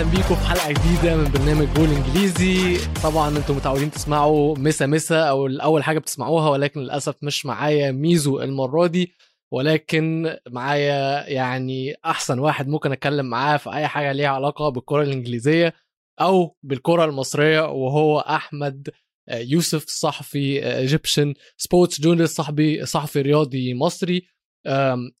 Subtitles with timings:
[0.00, 5.20] أهلا بيكم في حلقة جديدة من برنامج جول انجليزي طبعا أنتم متعودين تسمعوا مساء مساء
[5.20, 9.12] أو اول حاجة بتسمعوها ولكن للأسف مش معايا ميزو المرة دي
[9.52, 15.74] ولكن معايا يعني أحسن واحد ممكن أتكلم معاه في أي حاجة ليها علاقة بالكرة الإنجليزية
[16.20, 18.88] أو بالكرة المصرية وهو أحمد
[19.30, 24.26] يوسف صحفي Egyptian sports journalist صحفي صحفي رياضي مصري.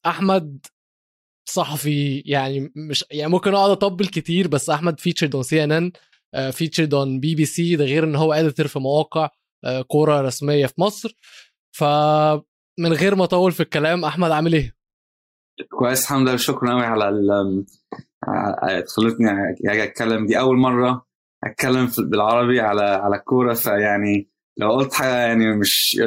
[0.06, 0.66] أحمد
[1.48, 5.92] صحفي يعني مش يعني ممكن أقعد أطبل كتير بس أحمد فيتشرد اون سي ان ان
[6.50, 9.28] فيتشرد اون بي بي سي ده غير إن هو editor في مواقع
[9.64, 11.16] آه، كورة رسمية في مصر
[11.76, 14.74] فمن غير ما أطول في الكلام أحمد عامل إيه؟
[15.68, 17.64] كويس الحمد لله شكرا قوي على ال
[18.96, 19.30] خلتني
[19.66, 21.06] أجي أتكلم دي أول مرة
[21.44, 26.00] أتكلم بالعربي على على الكوره فيعني لو قلت حاجة يعني مش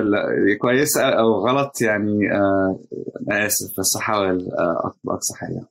[0.61, 2.79] كويسة أو غلط يعني آه
[3.31, 5.61] آسف بس هحاول آه اقصى حاجة.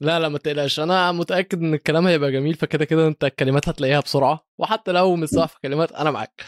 [0.00, 0.80] لا لا ما تقلقش.
[0.80, 4.46] أنا متأكد إن الكلام هيبقى جميل فكده كده أنت الكلمات هتلاقيها بسرعة.
[4.58, 6.42] وحتى لو مش صح في كلمات أنا معاك.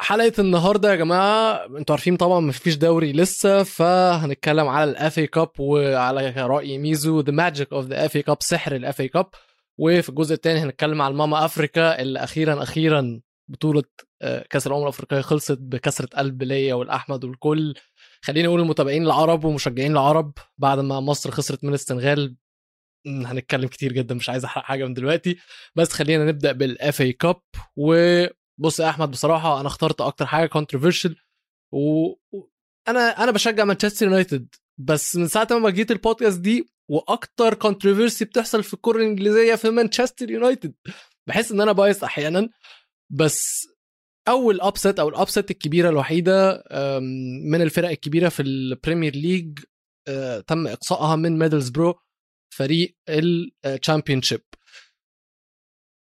[0.00, 5.26] حلقة النهارده يا جماعة أنتوا عارفين طبعا ما فيش دوري لسه فهنتكلم على ال FA
[5.26, 9.26] Cup وعلى رأي ميزو the magic of the FA Cup سحر ال FA Cup
[9.78, 13.20] وفي الجزء الثاني هنتكلم على ماما افريكا اللي أخيرا أخيرا.
[13.50, 13.82] بطولة
[14.22, 17.74] آه، كأس الأمم الأفريقية خلصت بكسرة قلب ليا ولأحمد والكل.
[18.22, 22.36] خليني أقول المتابعين العرب ومشجعين العرب بعد ما مصر خسرت من السنغال
[23.06, 25.36] هنتكلم كتير جدا مش عايز أحرق حاجة من دلوقتي.
[25.76, 27.40] بس خلينا نبدأ بال FA Cup
[27.76, 31.16] وبص يا أحمد بصراحة أنا اخترت أكتر حاجة controversial
[31.72, 34.54] وأنا أنا بشجع مانشستر يونايتد.
[34.78, 40.30] بس من ساعة ما جيت البودكاست دي وأكتر controversy بتحصل في الكرة الإنجليزية في مانشستر
[40.30, 40.74] يونايتد.
[41.26, 42.48] بحس إن أنا بايظ أحيانا.
[43.10, 43.68] بس
[44.28, 46.64] أول upset أو ال upset الكبيرة الوحيدة
[47.44, 49.58] من الفرق الكبيرة في ال Premier League
[50.08, 51.94] آه، تم إقصائها من Middlesbrough
[52.54, 52.96] فريق
[53.66, 54.40] ال Championship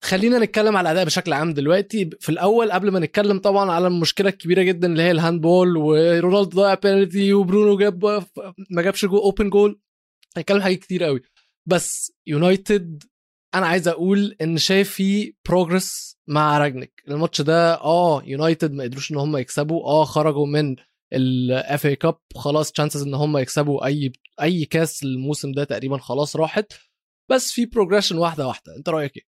[0.03, 2.09] خلينا نتكلم على الأداء بشكل عام دلوقتي.
[2.19, 6.61] في الأول قبل ما نتكلم طبعا على المشكلة الكبيرة جدا اللي هي ال handball ورونالدو
[6.61, 8.25] ضيع بينالتي وبرونو جاب
[8.69, 9.79] ما جابش جوا open goal
[10.37, 11.21] هنتكلم حاجات كتير قوي.
[11.65, 13.03] بس يونايتد
[13.55, 19.11] أنا عايز أقول إن شايف في progress مع Rangnick الماتش ده آه يونايتد ما قدروش
[19.11, 20.75] إن هم يكسبوا آه خرجوا من
[21.13, 24.11] ال FA Cup خلاص chances إن هم يكسبوا أي
[24.41, 26.73] أي كاس الموسم ده تقريبا خلاص راحت.
[27.29, 28.75] بس في progression واحدة واحدة.
[28.77, 29.23] أنت رأيك إيه؟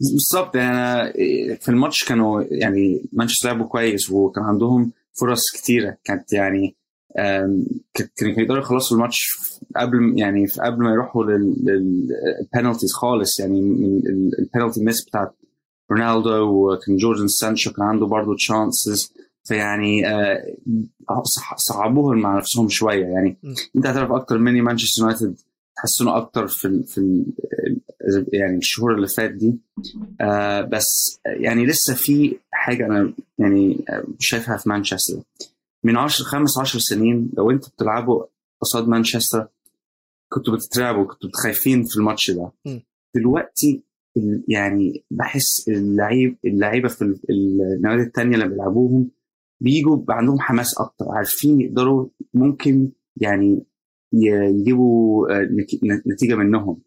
[0.00, 0.56] بالظبط.
[0.56, 1.12] يعني
[1.56, 5.96] في الماتش كانوا يعني مانشستر لعبوا كويس وكان عندهم فرص كتيرة.
[6.04, 6.76] كانت يعني
[7.94, 9.28] كانوا يقدروا يخلصوا الماتش
[9.76, 13.40] قبل يعني قبل ما يروحوا لل penalties خالص.
[13.40, 14.00] يعني من
[14.38, 15.34] ال penalty miss بتاعت
[15.90, 19.12] رونالدو وكان جيدون سانشو كان عنده برضه chances
[19.44, 20.54] فيعني آه،
[21.56, 23.06] صعبوها مع نفسهم شوية.
[23.06, 23.36] يعني
[23.76, 25.36] انت هتعرف أكتر مني مانشستر يونايتد
[25.76, 27.24] تحسنوا أكتر في في
[28.32, 29.58] يعني الشهور اللي فات دي.
[30.20, 33.84] آه بس يعني لسه في حاجة أنا يعني
[34.18, 35.22] شايفها في مانشستر.
[35.84, 38.24] من 10 خمس 10 سنين لو أنتوا بتلعبوا
[38.62, 39.48] قصاد مانشستر
[40.32, 42.52] كنتوا بتترعبوا كنتوا خايفين في الماتش ده.
[42.66, 42.78] م.
[43.14, 43.82] دلوقتي
[44.48, 49.10] يعني بحس اللعيب اللعيبة في النوادي الثانية اللي بيلعبوهم
[49.60, 53.64] بيجوا عندهم حماس أكتر عارفين يقدروا ممكن يعني
[54.12, 55.48] يجيبوا آه،
[56.06, 56.82] نتيجة منهم.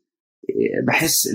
[0.87, 1.27] بحس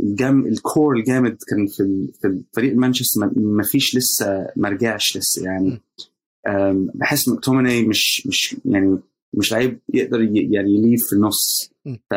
[0.00, 5.80] الجام الكور الجامد كان في في فريق مانشستر ما فيش لسه ما رجعش لسه يعني.
[6.94, 8.98] بحس مكتومني مش مش يعني
[9.34, 11.70] مش لعيب يقدر يعني يليف في النص.
[12.10, 12.14] ف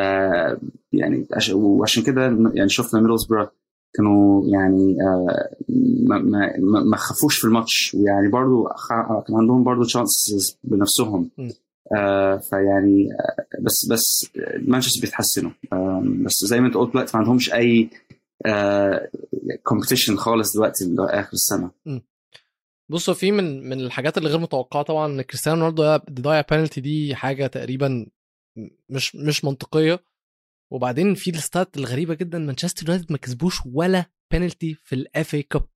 [0.94, 2.22] يعني وعشان كده
[2.54, 3.50] يعني شفنا ميدلسبرا
[3.94, 5.56] كانوا يعني آه،
[6.08, 6.54] ما ما
[6.84, 7.96] ما خافوش في الماتش.
[8.00, 8.68] ويعني برضو
[9.28, 11.30] كان عندهم برضو تشانسز بنفسهم.
[11.98, 14.26] آه فيعني آه بس بس
[14.68, 17.90] مانشستر بيتحسنوا آه بس زي ما انت قلت دلوقتي ما عندهمش أي
[19.64, 21.72] competition خالص دلوقتي لآخر السنة.
[22.90, 27.16] بصوا في من من الحاجات اللي غير متوقعة طبعا إن كريستيانو رونالدو ضيع بينالتي دي
[27.16, 28.08] حاجة تقريبا
[28.90, 30.04] مش مش منطقية.
[30.72, 35.44] وبعدين في ال stats الغريبة جدا مانشستر يونايتد ما كسبوش ولا بينالتي في ال FA
[35.44, 35.68] Cup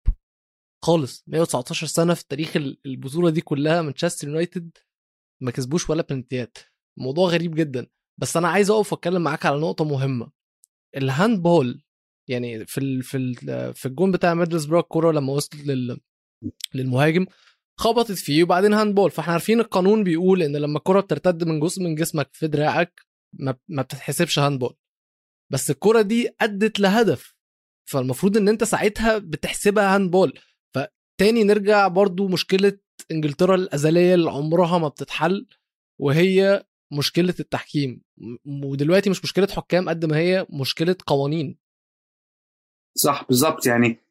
[0.84, 1.24] خالص.
[1.28, 2.56] 119 سنة في تاريخ
[2.86, 4.78] البطولة دي كلها مانشستر يونايتد
[5.42, 6.58] ما كسبوش ولا بنالتيات
[6.98, 7.88] موضوع غريب جدا.
[8.18, 10.32] بس أنا عايز أقف وأتكلم معاك على نقطة مهمة.
[10.98, 11.84] ال handball
[12.30, 16.00] يعني في ال في ال في الجون بتاع Middlesbrough الكوره لما وصلت لل
[16.74, 17.26] للمهاجم
[17.80, 21.96] خبطت فيه وبعدين handball فاحنا عارفين القانون بيقول إن لما الكرة بترتد من جزء من
[21.96, 23.02] جسمك في دراعك
[23.70, 24.76] ما بتتحسبش handball
[25.52, 27.36] بس الكرة دي أدت لهدف.
[27.90, 30.40] فالمفروض إن أنت ساعتها بتحسبها handball
[30.76, 32.78] فتاني نرجع برضو مشكلة
[33.12, 35.48] إنجلترا الأزلية اللي عمرها ما بتتحل
[36.02, 38.02] وهي مشكلة التحكيم.
[38.46, 41.58] ودلوقتي مش مشكلة حكام قد ما هي مشكلة قوانين.
[42.98, 43.66] صح بالظبط.
[43.66, 44.03] يعني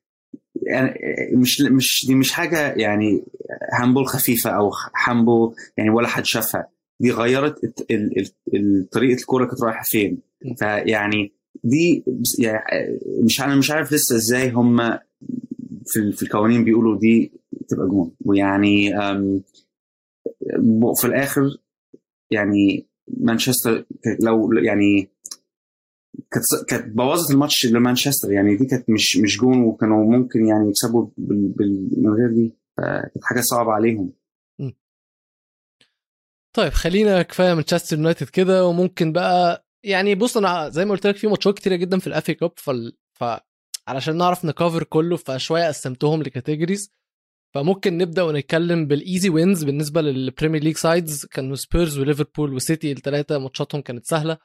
[0.67, 0.95] يعني
[1.35, 3.25] مش مش دي مش حاجة يعني
[3.81, 4.71] هاندبول خفيفة أو
[5.07, 6.69] هاندبول يعني ولا حد شافها.
[7.01, 7.55] دي غيرت
[8.93, 10.19] طريقة الكورة كانت رايحة فين.
[10.59, 11.33] فيعني
[11.65, 12.05] دي
[12.39, 14.99] يعني مش أنا مش عارف لسه إزاي هم
[15.87, 17.33] في في القوانين بيقولوا دي
[17.69, 18.13] تبقى جون.
[18.25, 18.91] ويعني
[20.97, 21.43] في الآخر
[22.31, 22.87] يعني
[23.21, 23.85] مانشستر
[24.21, 25.09] لو يعني
[26.33, 31.11] كانت كانت بوظت الماتش لمانشستر يعني دي كانت مش مش جون وكانوا ممكن يعني يكسبوا
[31.99, 34.13] من غير دي فكانت حاجة صعبة عليهم.
[36.57, 41.17] طيب خلينا كفاية مانشستر يونايتد كده وممكن بقى يعني بص أنا زي ما قلت لك
[41.17, 42.97] في ماتشات كتيرة جدا في ال FA Cup فال...
[43.13, 43.25] ف
[43.89, 46.91] علشان نعرف نكفر كله فشوية قسمتهم ل categories
[47.55, 52.93] فممكن نبدأ ونتكلم بال easy wins بالنسبة لل Premier League sides كانوا سبيرز وليفربول وسيتي
[52.93, 54.39] الثلاثه ماتشاتهم كانت سهلة.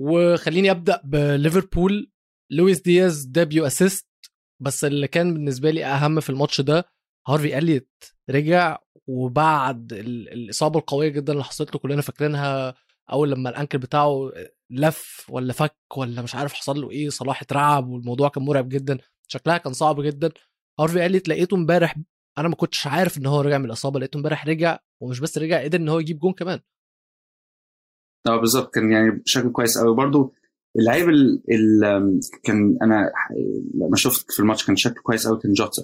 [0.00, 2.10] وخليني أبدأ بليفربول.
[2.50, 4.08] لويس دياز debut assist
[4.60, 6.84] بس اللي كان بالنسبة لي أهم في الماتش ده
[7.28, 7.90] هارفي اليت
[8.30, 12.74] رجع وبعد الإصابة القوية جدا اللي حصلت له كلنا فاكرينها
[13.12, 14.32] أول لما ال ankle بتاعه
[14.70, 18.98] لف ولا فك ولا مش عارف حصل له إيه صلاح اترعب والموضوع كان مرعب جدا.
[19.28, 20.30] شكلها كان صعب جدا.
[20.80, 21.96] هارفي اليت لقيته امبارح
[22.38, 25.62] أنا ما كنتش عارف إن هو رجع من الإصابة لقيته امبارح رجع ومش بس رجع
[25.64, 26.60] قدر إن هو يجيب جون كمان.
[28.26, 28.74] آه بالظبط.
[28.74, 30.32] كان يعني بشكل كويس قوي برضو
[30.78, 33.10] اللعيب اللي كان أنا
[33.74, 35.82] لما شفت في الماتش كان شكله كويس قوي كان جوتا.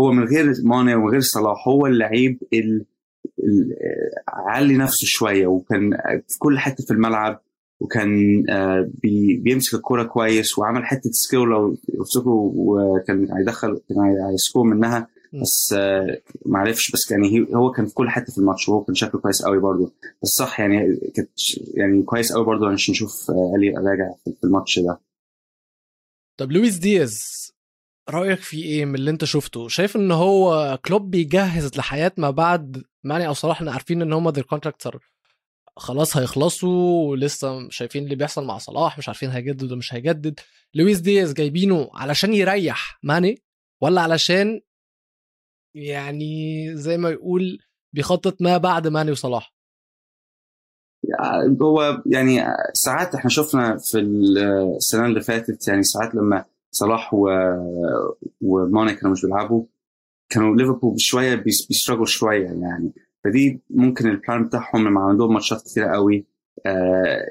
[0.00, 2.84] هو من غير ماني ومن غير صلاح هو اللعيب اللي
[4.28, 5.90] علي نفسه شوية وكان
[6.28, 7.42] في كل حتة في الملعب
[7.80, 8.90] وكان آه،
[9.42, 13.98] بيمسك الكورة كويس وعمل حتة skill لو تفتكروا وكان هيدخل كان
[14.32, 15.08] هي score منها.
[15.32, 18.94] بس آه، ما عرفش بس يعني هو كان في كل حتة في الماتش وهو كان
[18.94, 19.92] شكله كويس قوي برضه.
[20.22, 21.30] بس صح يعني كانت
[21.74, 25.00] يعني كويس قوي برضه عشان نشوف إليوت راجع في الماتش ده.
[26.36, 27.46] طب لويس دياز
[28.10, 32.82] رأيك في إيه من اللي أنت شفته؟ شايف إن هو كلوب بيجهز لحياة ما بعد
[33.04, 34.98] ماني أو صلاح إحنا عارفين إن هم their contract
[35.76, 40.40] خلاص هيخلصوا ولسه شايفين اللي بيحصل مع صلاح مش عارفين هيجدد ولا مش هيجدد.
[40.74, 43.42] لويس دياز جايبينه علشان يريح ماني
[43.80, 44.60] ولا علشان
[45.76, 47.58] يعني زي ما يقول
[47.92, 49.54] بيخطط ما بعد ماني وصلاح.
[51.62, 52.40] هو يعني
[52.74, 57.28] ساعات إحنا شفنا في السنة اللي فاتت يعني ساعات لما صلاح و...
[58.40, 59.64] وماني كانوا مش بيلعبوا
[60.28, 62.92] كانوا ليفربول بشويه بيستراجل شوية يعني.
[63.24, 66.26] فدي ممكن ال plan بتاعهم لما عندهم ماتشات كتيرة قوي
[66.66, 67.26] آه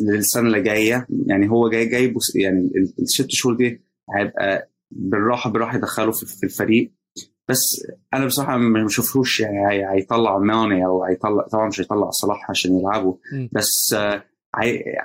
[0.00, 1.06] للسنة اللي جاية.
[1.26, 3.82] يعني هو جاي جاي يعني الست شهور دي
[4.16, 6.92] هيبقى بالراحة بالراحة يدخله في الفريق.
[7.50, 12.78] بس أنا بصراحة ما بشوفهوش يعني هيطلع ماني أو هيطلع طبعا مش هيطلع صلاح عشان
[12.78, 13.14] يلعبوا.
[13.52, 14.24] بس آه،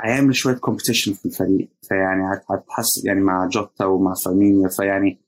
[0.05, 1.69] هيعمل شوية competition في الفريق.
[1.81, 5.19] فيعني هتحس يعني مع جوتا ومع فيرمينيو فيعني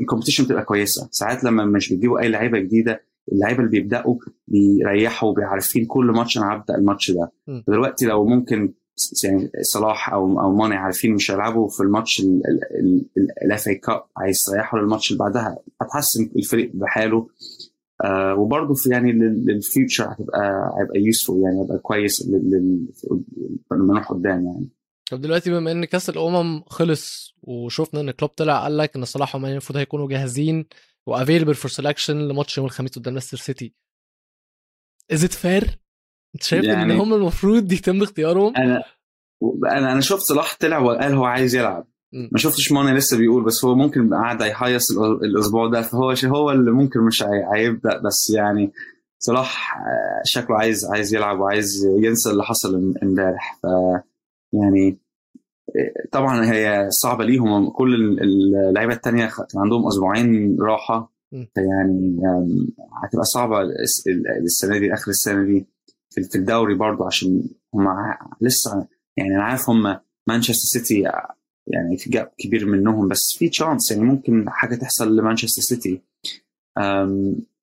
[0.00, 1.08] ال competition بتبقى كويسة.
[1.10, 3.02] ساعات لما مش بيجيبوا أي لعيبة جديدة
[3.32, 4.16] اللعيبة اللي بيبدأوا
[4.48, 7.32] بيريحوا وبيعرفين كل ماتش أنا هبدأ الماتش ده.
[7.68, 8.72] دلوقتي لو ممكن
[9.24, 12.22] يعني صلاح أو أو ماني عارفين مش هيلعبوا في الماتش
[13.44, 15.58] ال FA Cup هيستريحوا للماتش اللي بعدها.
[15.82, 17.28] هتحسن الفريق بحاله.
[18.04, 22.28] آه وبرضه في يعني لل future هتبقى هيبقى useful يعني هيبقى كويس
[23.72, 24.68] لما نروح قدام يعني.
[25.10, 29.36] طب دلوقتي بما إن كأس الأمم خلص وشفنا إن كلوب طلع قال لك إن صلاح
[29.36, 30.64] وماني المفروض هيكونوا جاهزين
[31.06, 33.74] و available for selection لماتش يوم الخميس قدام ليستر سيتي
[35.12, 35.78] is it fair
[36.34, 38.82] انت شايف يعني ان هم المفروض يتم اختيارهم؟ أنا
[39.72, 41.86] أنا أنا شفت صلاح طلع وقال هو عايز يلعب.
[42.12, 45.82] ما شفتش ماني لسه بيقول بس هو ممكن قاعد هيهيص الأسبوع ده.
[45.82, 48.72] فهو هو اللي ممكن مش هيبدأ بس يعني
[49.18, 53.58] صلاح آه، شكله عايز عايز يلعب وعايز ينسى اللي حصل إمبارح.
[53.62, 53.66] ف
[54.52, 54.98] يعني
[55.76, 57.70] آه، طبعا هي صعبة ليهم.
[57.70, 61.12] كل اللعيبة الثانية كان عندهم أسبوعين راحة.
[61.30, 62.18] فيعني
[63.04, 63.58] هتبقى صعبة
[64.44, 65.66] السنة دي آخر السنة دي.
[66.10, 67.86] في الدوري برضو عشان هم
[68.40, 71.00] لسه يعني أنا عارف هم مانشستر سيتي
[71.66, 76.00] يعني في جاب كبير منهم بس في تشانس يعني ممكن حاجة تحصل لمانشستر سيتي.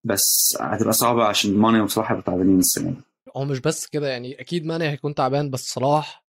[0.04, 3.02] بس هتبقى صعبة عشان ماني وصلاح تعبانين السنة دي.
[3.38, 6.26] هو مش بس كده يعني أكيد ماني هيكون تعبان بس صلاح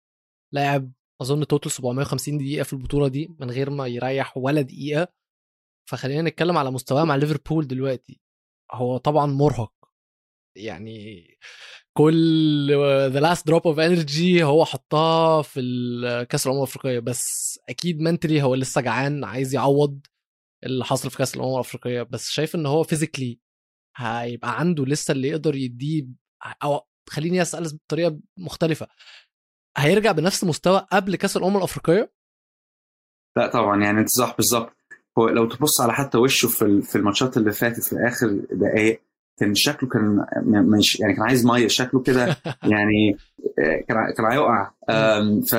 [0.53, 5.07] لاعب أظن total 750 دقيقة في البطولة دي من غير ما يريح ولا دقيقة.
[5.89, 8.21] فخلينا نتكلم على مستواه مع ليفربول دلوقتي.
[8.71, 9.73] هو طبعا مرهق.
[10.55, 11.27] يعني
[11.99, 12.71] كل
[13.11, 16.99] the last drop of energy هو حطها في كاس الأمم الأفريقية.
[16.99, 19.99] بس أكيد mentally هو لسه جعان عايز يعوض
[20.63, 22.01] اللي حصل في كأس الأمم الأفريقية.
[22.01, 23.39] بس شايف إن هو physically
[23.97, 26.07] هيبقى عنده لسه اللي يقدر يديه
[26.63, 28.87] أو خليني أسأل بطريقة مختلفة.
[29.77, 32.13] هيرجع بنفس مستوى قبل كأس الأمم الأفريقية؟
[33.37, 34.75] لا طبعا يعني أنت صح بالظبط.
[35.17, 39.01] هو لو تبص على حتى وشه في في الماتشات اللي فاتت في آخر دقائق
[39.39, 42.25] كان شكله كان مش يعني كان عايز مية شكله كده
[42.73, 43.17] يعني
[43.57, 44.71] كان كان هيقع.
[45.51, 45.55] ف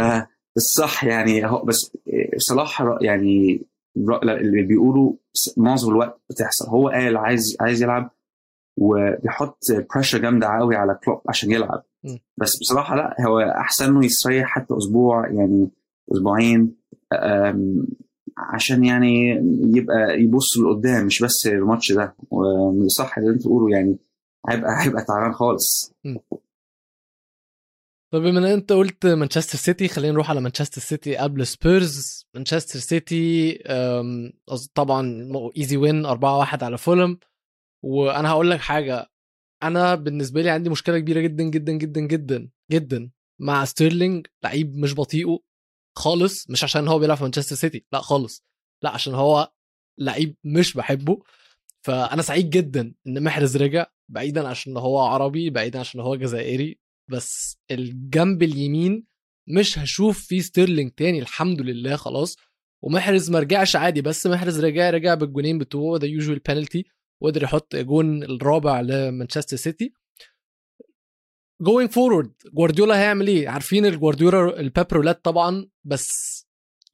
[0.57, 1.97] الصح يعني هو بس
[2.37, 3.67] صلاح يعني
[4.23, 5.13] اللي بيقولوا
[5.57, 6.69] معظم الوقت بتحصل.
[6.69, 8.11] هو قال عايز عايز يلعب
[8.79, 9.59] وبيحط
[9.95, 11.85] pressure جامدة قوي على كلوب عشان يلعب.
[12.37, 15.71] بس بصراحة لا هو أحسن له يستريح حتى أسبوع يعني
[16.13, 16.77] أسبوعين.
[18.55, 19.29] عشان يعني
[19.77, 22.17] يبقى يبص لقدام مش بس الماتش ده.
[22.31, 23.99] وصح اللي انت تقوله يعني
[24.49, 25.93] هيبقى هيبقى تعبان خالص.
[28.13, 32.27] طب بما إن أنت قلت مانشستر سيتي خلينا نروح على مانشستر سيتي قبل سبيرز.
[32.35, 33.59] مانشستر سيتي
[34.75, 37.19] طبعا easy win 4-1 على فولهام.
[37.85, 39.07] وأنا هقول لك حاجة.
[39.63, 44.95] أنا بالنسبة لي عندي مشكلة كبيرة جدا جدا جدا جدا جدا مع ستيرلينج لعيب مش
[44.95, 45.39] بطيقه.
[45.97, 48.45] خالص مش عشان هو بيلعب في مانشستر سيتي لا خالص.
[48.83, 49.53] لا عشان هو
[49.99, 51.23] لعيب مش بحبه.
[51.83, 56.81] فأنا سعيد جدا إن محرز رجع بعيدا عشان هو عربي بعيدا عشان هو جزائري.
[57.11, 59.07] بس الجنب اليمين
[59.49, 62.37] مش هشوف فيه ستيرلينج تاني الحمد لله خلاص.
[62.83, 66.85] ومحرز ما رجعش عادي بس محرز رجع رجع بالجونين بتوعه the usual penalty
[67.23, 69.93] وقدر يحط جون الرابع لمانشستر سيتي.
[71.61, 76.09] going forward جوارديولا هيعمل إيه؟ عارفين الجوارديولا ال Pep roulette طبعا بس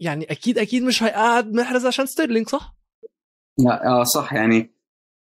[0.01, 2.77] يعني أكيد أكيد مش هيقعد محرز عشان ستيرلينج صح؟
[3.59, 4.33] لا آه صح.
[4.35, 4.71] يعني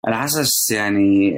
[0.08, 1.34] أنا حاسس يعني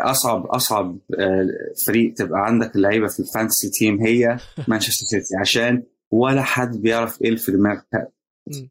[0.00, 1.46] أصعب أصعب آه،
[1.86, 4.38] فريق تبقى عندك اللعيبة في ال fantasy team هي
[4.68, 7.80] مانشستر سيتي عشان ولا حد بيعرف إيه في دماغ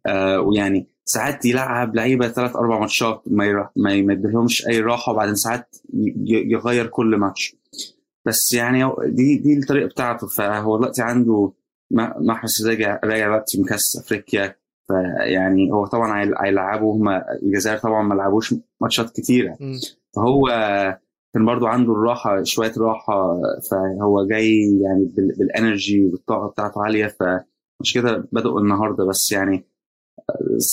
[0.06, 5.76] آه ويعني ساعات يلعب لعيبة ثلاث أربع ماتشات ما ما يمدلهمش أي راحة وبعدين ساعات
[6.26, 7.56] يغير كل ماتش.
[8.26, 10.28] بس يعني دي دي الطريقة بتاعته.
[10.28, 11.52] فهو دلوقتي عنده
[12.20, 14.56] محرز راجع راجع دلوقتي من كاس أفريقيا.
[14.88, 17.10] فيعني هو طبعا هيلعبوا هم
[17.44, 19.58] الجزائر طبعا ما لعبوش ماتشات كتيرة.
[20.16, 20.48] فهو
[21.34, 23.40] كان برضو عنده الراحة شوية راحة.
[23.72, 25.06] فهو جاي يعني
[25.38, 27.16] بال energy والطاقة بتاعته عالية.
[27.84, 29.66] فمش كده بدأوا النهارده بس يعني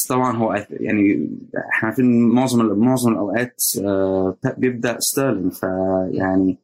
[0.08, 1.30] طبعا هو يعني
[1.72, 6.58] إحنا عارفين معظم معظم الأوقات آه، بيبدأ ستيرلينج فيعني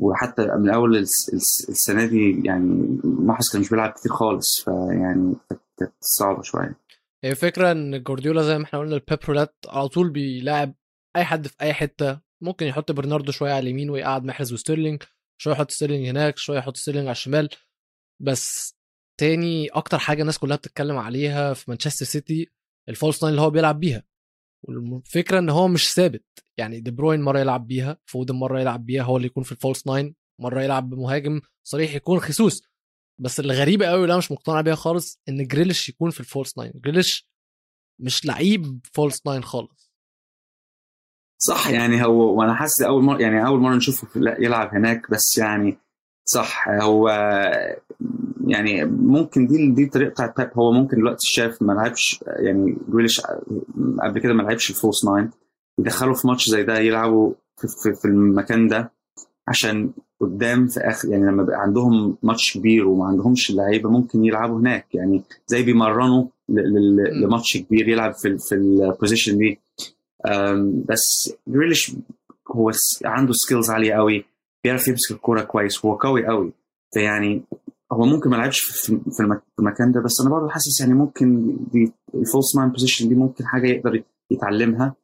[0.00, 5.34] وحتى من اول السنة دي يعني محرز كان مش بيلعب كتير خالص فيعني
[5.78, 6.76] كانت صعبة شوية.
[7.24, 10.74] هي فكره إن جوارديولا زي ما إحنا قلنا البيب على طول بيلاعب
[11.16, 15.02] أي حد في أي حتة ممكن يحط برناردو شوية على اليمين ويقعد محرز وستيرلينج
[15.38, 17.48] شوية يحط ستيرلينج هناك شوية يحط ستيرلينج على الشمال
[18.20, 18.74] بس
[19.20, 22.50] تاني أكتر حاجة الناس كلها بتتكلم عليها في مانشستر سيتي
[22.88, 24.02] ال false nine اللي هو بيلعب بيها.
[24.62, 26.24] والفكرة إن هو مش ثابت.
[26.58, 29.58] يعني دي بروين مرة يلعب بيها فودن مرة يلعب بيها هو اللي يكون في ال
[29.58, 32.62] false nine مرة يلعب بمهاجم صريح يكون خسوس
[33.20, 36.58] بس الغريبة قوي اللي أنا مش مقتنع بيها خالص إن جريليش يكون في ال false
[36.58, 36.72] nine.
[36.74, 37.28] جريليش
[38.00, 39.92] مش لعيب false nine خالص.
[41.38, 45.78] صح يعني هو وأنا حاسس أول مره يعني أول مرة نشوفه يلعب هناك بس يعني
[46.24, 47.08] صح هو
[48.52, 50.50] يعني ممكن دي دي الطريقة بتاعت بيب.
[50.54, 53.20] هو ممكن دلوقتي شاف ما لعبش يعني جريليش
[54.02, 55.30] قبل كده ما لعبش ال false nine
[55.78, 58.90] يدخلوا في ماتش زي ده يلعبوا في, في, في المكان ده
[59.48, 59.90] عشان
[60.20, 64.94] قدام في آخر يعني لما بقى عندهم ماتش كبير وما عندهمش لعيبة ممكن يلعبوا هناك.
[64.94, 66.24] يعني زي بيمرنه
[67.22, 69.58] لماتش كبير يلعب في في ال position دي.
[70.88, 71.92] بس جريليش
[72.50, 72.70] هو
[73.04, 74.24] عنده skills عالية قوي
[74.64, 76.52] بيعرف يمسك الكورة كويس هو قوي قوي.
[76.94, 77.42] فيعني
[77.92, 82.21] هو ممكن ما لعبش في المكان ده بس أنا برضه حاسس يعني ممكن دي ال
[82.21, 84.94] false nine position دي ممكن حاجة يقدر يتعلمها.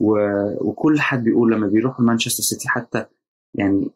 [0.00, 3.04] وكل حد بيقول لما بيروح مانشستر سيتي حتى
[3.54, 3.90] يعني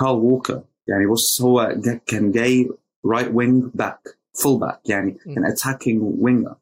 [0.00, 2.70] كارل ووكر يعني بص هو جا كان جاي
[3.06, 6.54] right wing back full back يعني كان attacking winger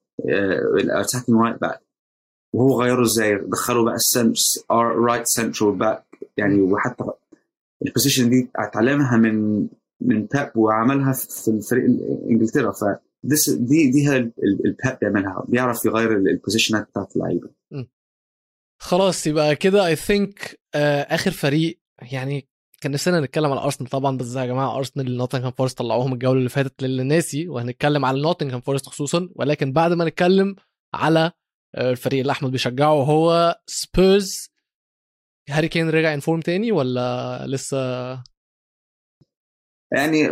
[0.90, 1.80] attacking right back
[2.54, 3.96] وهو غيره إزاي؟ دخله بقى
[4.70, 6.04] right central back
[6.36, 7.04] يعني وحتى
[7.86, 9.66] ال position دي أتعلمها من
[10.00, 11.84] من بيب وعملها في الفريق
[12.30, 12.72] إنجلترا.
[12.72, 12.84] ف
[13.48, 15.44] دي دي هي البيب بيعملها.
[15.48, 17.50] بيعرف يغير ال position ات بتاعت اللعيبة.
[18.82, 21.80] خلاص يبقى كده I think آخر فريق
[22.12, 22.48] يعني
[22.80, 26.48] كان نفسنا نتكلم على ارسنال طبعا بس يا جماعة ارسنال نوتنغهام فورست طلعوهم الجولة اللي
[26.48, 30.56] فاتت للي ناسي وهنتكلم على نوتنغهام فورست خصوصا ولكن بعد ما نتكلم
[30.94, 31.32] على
[31.74, 34.50] آه، الفريق اللي أحمد بيشجعه هو سبيرز
[35.50, 38.12] هاري كين رجع in form تاني ولا لسه؟
[39.92, 40.28] يعني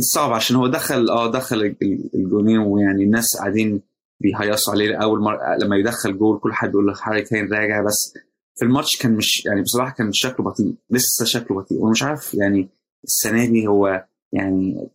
[0.00, 1.76] صعب عشان هو دخل آه دخل
[2.14, 3.80] الجونين ويعني الناس قاعدين
[4.20, 4.96] بيهيصوا عليه.
[4.96, 8.14] أول مره لما يدخل جول كل حد يقول هاري كين راجع بس
[8.58, 11.78] في الماتش كان مش يعني بصراحة كان شكله بطيء لسه شكله بطيء.
[11.78, 12.68] ومش عارف يعني
[13.04, 14.88] السنة دي هو يعني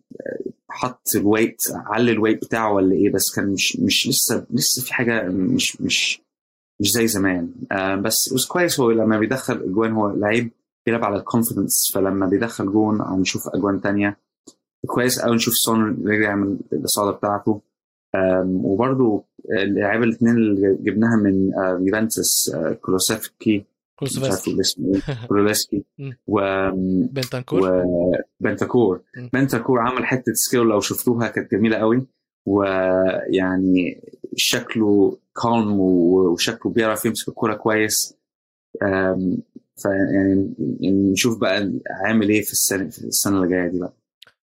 [0.70, 4.82] حط ال weight على ال weight بتاعه ولا إيه بس كان مش مش لسه لسه
[4.82, 6.22] في حاجة مش مش
[6.80, 7.52] مش زي زمان.
[7.72, 10.52] آه بس بس كويس هو لما بيدخل أجوان هو لعيب
[10.88, 14.18] بيلعب على ال confidence فلما بيدخل جون عم نشوف أجوان تانية
[14.86, 17.62] كويس قوي نشوف سون رجع يعمل الإصابة بتاعته.
[18.46, 21.52] وبرده اللعيبة الاثنين اللي جبناها من
[21.88, 22.52] يوفنتوس
[22.82, 23.66] كولوسيفكي
[24.04, 25.84] مش عارف اسمه إيه كولوسكي
[26.28, 26.40] و
[27.12, 27.84] بنتنكور
[28.42, 29.02] وبنتاكور
[29.34, 32.06] بنتاكور عمل حتة skill لو شفتوها كانت جميلة قوي
[32.46, 34.02] ويعني
[34.36, 38.18] شكله calm وشكله بيعرف يمسك الكوره كويس.
[39.78, 40.56] فيعني
[41.12, 41.72] نشوف بقى
[42.06, 43.98] عامل إيه في السنة في السنة اللي جاية دي بقى.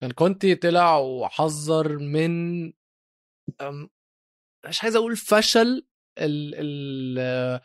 [0.01, 2.63] كان كونتي طلع وحذر من
[4.67, 5.87] مش عايز أقول فشل
[6.19, 7.59] ال ال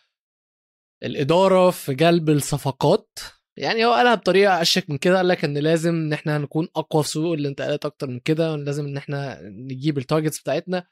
[1.02, 3.18] الإدارة في جلب الصفقات.
[3.56, 7.02] يعني هو قالها بطريقة أشيك من كده قال لك إن لازم إن إحنا نكون أقوى
[7.02, 10.86] في سوق الانتقالات أكتر من كده لازم إن إحنا نجيب ال targets بتاعتنا.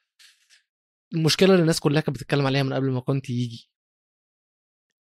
[1.14, 3.70] المشكلة اللي الناس كلها كانت بتتكلم عليها من قبل ما كونتي يجي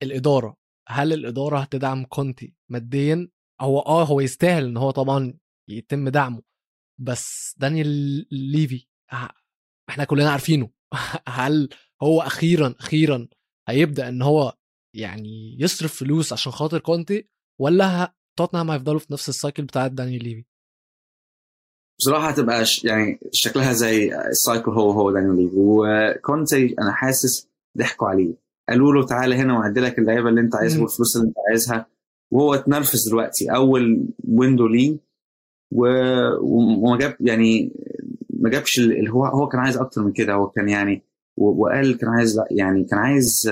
[0.02, 0.56] الإدارة.
[0.88, 3.28] هل الإدارة هتدعم كونتي ماديا؟
[3.60, 5.34] هو آه هو يستاهل إن هو طبعا
[5.68, 6.42] يتم دعمه
[7.00, 7.88] بس دانيال
[8.32, 8.86] ليفي
[9.88, 10.70] إحنا كلنا عارفينه.
[11.28, 11.68] هل
[12.02, 13.28] هو أخيرا أخيرا
[13.68, 14.56] هيبدأ إن هو
[14.94, 17.28] يعني يصرف فلوس عشان خاطر كونتي
[17.60, 20.44] ولا توتنهام هيفضلوا في نفس ال cycle بتاعت دانيال ليفي؟
[21.98, 25.56] بصراحة هتبقى يعني شكلها زي ال cycle هو هو دانيال ليفي.
[25.56, 28.45] وكونتي أنا حاسس ضحكوا عليه.
[28.68, 31.86] قالوا له تعالى هنا وهندي لك اللعيبة اللي انت عايزها والفلوس اللي انت عايزها.
[32.30, 34.98] وهو اتنرفز دلوقتي أول window ليه.
[35.72, 35.86] و...
[36.40, 37.72] وما جاب يعني
[38.30, 40.32] ما جابش اللي هو هو كان عايز أكتر من كده.
[40.34, 41.02] هو كان يعني
[41.36, 43.50] وقال كان عايز يعني كان عايز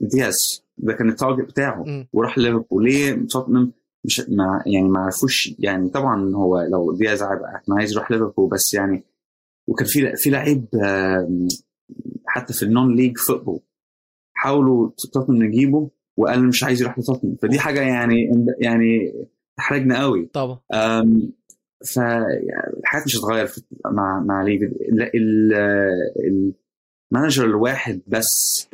[0.00, 0.64] دياز.
[0.78, 1.82] ده كان ال target بتاعه.
[1.82, 2.06] م.
[2.12, 2.84] وراح ليفربول.
[2.84, 3.72] ليه توتنهام
[4.04, 8.74] مش ما يعني ما عرفوش يعني طبعا هو لو دياز كان عايز يروح ليفربول بس
[8.74, 9.04] يعني
[9.68, 10.66] وكان في في لعيب
[12.26, 13.60] حتى في ال non league football
[14.38, 19.12] حاولوا توتنهام نجيبه وقال مش عايز يروح لتوتنهام فدي حاجة يعني يعني
[19.56, 20.26] تحرجنا قوي.
[20.32, 20.58] طبعا.
[21.94, 23.48] فالحياه مش هتتغير
[23.86, 24.72] مع مع ليفي
[27.12, 28.68] ال manager الواحد بس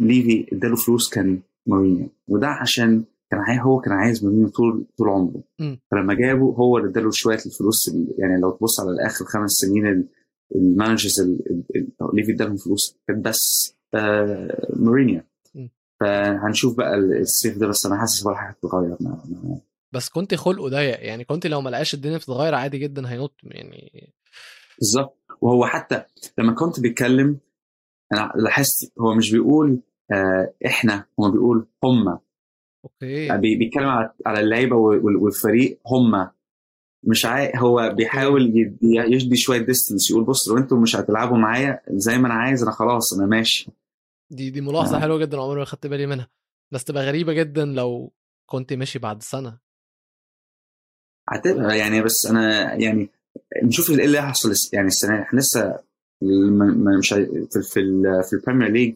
[0.00, 2.08] ليفي اداله فلوس كان مورينيو.
[2.28, 5.42] وده عشان كان هو كان عايز مورينيو طول طول عمره.
[5.60, 5.76] م.
[5.90, 10.08] فلما جابه هو اللي اداله شوية الفلوس يعني لو تبص على الآخر خمس سنين
[10.54, 11.20] ال managers
[12.14, 13.76] ليفي ادالهم فلوس كونتي بس.
[14.76, 15.20] مورينيو.
[16.00, 18.96] فهنشوف بقى الصيف ده بس أنا حاسس ولا حاجة هتتغير
[19.92, 24.12] بس كونتي خلقه ضيق يعني كونتي لو ما لقاش الدنيا بتتغير عادي جدا هينط يعني
[24.78, 25.18] بالظبط.
[25.40, 26.02] وهو حتى
[26.38, 27.38] لما كنت بيتكلم
[28.12, 29.80] أنا لاحظت هو مش بيقول
[30.12, 32.18] آه إحنا هو بيقول هم.
[32.84, 33.38] okay.
[33.38, 36.28] بيتكلم على اللعيبة والفريق هم.
[37.04, 37.52] مش عاي...
[37.56, 42.26] هو بيحاول يدي, يدي شوية distance يقول بص لو أنتم مش هتلعبوا معايا زي ما
[42.26, 43.70] أنا عايز أنا خلاص أنا ماشي.
[44.32, 45.00] دي دي ملاحظة.
[45.00, 46.28] حلوة جدا عمري ما خدت بالي منها
[46.72, 48.12] بس تبقى غريبة جدا لو
[48.46, 49.58] كنت ماشي بعد سنة.
[51.28, 53.10] هتبقى يعني بس أنا يعني
[53.64, 55.78] نشوف إيه اللي هيحصل يعني السنة إحنا لسه
[56.98, 57.80] مش في في,
[58.30, 58.94] في ال Premier League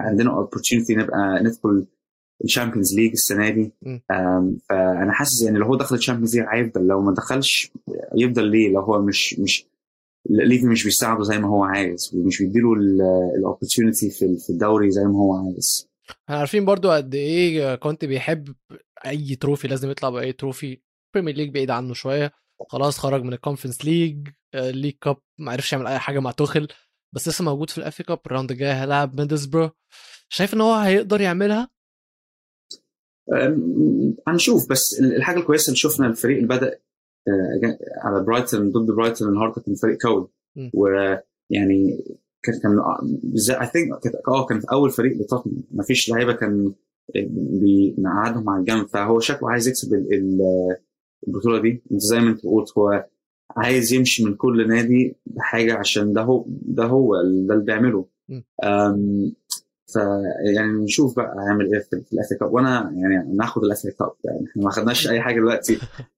[0.00, 1.86] عندنا opportunity نبقى ندخل
[2.44, 3.72] ال Champions League السنة دي.
[4.68, 7.72] فأنا حاسس يعني لو هو دخل ال Champions League هيفضل لو ما دخلش
[8.16, 9.64] يفضل ليه؟ لو هو مش مش
[10.30, 12.72] ليفي مش بيساعده زي ما هو عايز ومش بيديله
[13.38, 15.88] ال opportunity في الدوري زي ما هو عايز.
[16.24, 18.54] إحنا عارفين برضو قد إيه كونتي بيحب
[19.06, 20.80] اي trophy لازم يطلع بأي trophy
[21.14, 22.32] Premier League بعيد عنه شوية.
[22.68, 26.68] خلاص خرج من ال Conference League League Cup ما عرفش يعمل أي حاجة مع توخيل
[27.14, 29.70] بس لسه موجود في ال FA Cup ال round الجاي هيلعب ميدلسبرو.
[30.28, 31.68] شايف إن هو هيقدر يعملها؟
[34.28, 34.70] هنشوف.
[34.70, 36.78] بس الحاجة الكويسة اللي شفنا الفريق اللي بدأ
[38.02, 40.28] على برايتون ضد برايتون النهارده كان فريق قوي.
[40.74, 42.04] ويعني
[42.42, 42.78] كان كان
[43.60, 46.72] I think آه كان في أول فريق لتوتنهام ما فيش لعيبة كان
[47.96, 48.86] بنقعدهم على الجنب.
[48.86, 49.94] فهو شكله عايز يكسب
[51.28, 51.82] البطولة دي.
[51.92, 53.06] أنت زي ما أنت قلت هو
[53.56, 58.06] عايز يمشي من كل نادي بحاجة عشان ده هو ده هو ده اللي بيعمله.
[59.92, 64.12] فيعني نشوف بقى هيعمل إيه في ال FA Cup وأنا يعني ناخد ال FA Cup
[64.24, 65.78] يعني إحنا ما خدناش أي حاجة دلوقتي.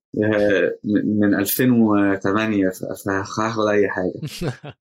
[1.04, 2.70] من 2008
[3.04, 4.12] فهاخد أي حاجة.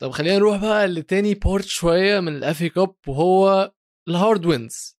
[0.00, 3.72] طب خلينا نروح بقى لتاني part شوية من ال FA Cup وهو
[4.08, 4.98] ال hard wins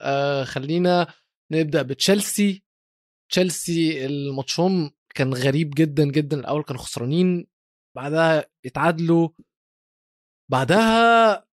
[0.00, 1.06] آه خلينا
[1.52, 2.62] نبدأ بتشيلسي.
[3.30, 6.40] تشيلسي الماتشهم كان غريب جدا جدا.
[6.40, 7.46] الأول كانوا خسرانين
[7.96, 9.28] بعدها اتعادلوا.
[10.50, 11.46] بعدها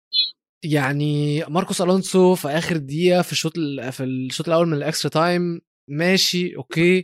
[0.65, 3.53] يعني ماركوس ألونسو في آخر دقيقة في الشوط
[3.91, 7.03] في الشوط الأول من ال extra time ماشي okay.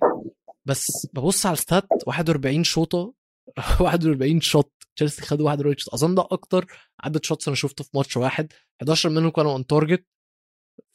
[0.68, 3.14] بس ببص على ال stats 41 شوطة
[3.80, 4.72] 41 shot.
[4.96, 5.94] تشيلسي خدوا 41 shot.
[5.94, 6.66] أظن ده أكتر
[7.00, 8.52] عدد shots أنا شفته في ماتش واحد.
[8.82, 10.06] 11 منهم كانوا on target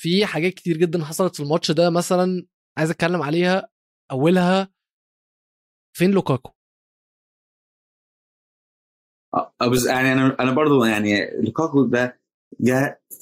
[0.02, 2.48] في حاجات كتير جدا حصلت في الماتش ده مثلا
[2.78, 3.70] عايز أتكلم عليها.
[4.12, 4.70] أولها
[5.98, 6.52] فين لوكاكو؟
[9.36, 12.20] أه بس يعني أنا أنا برضو يعني لوكاكو ده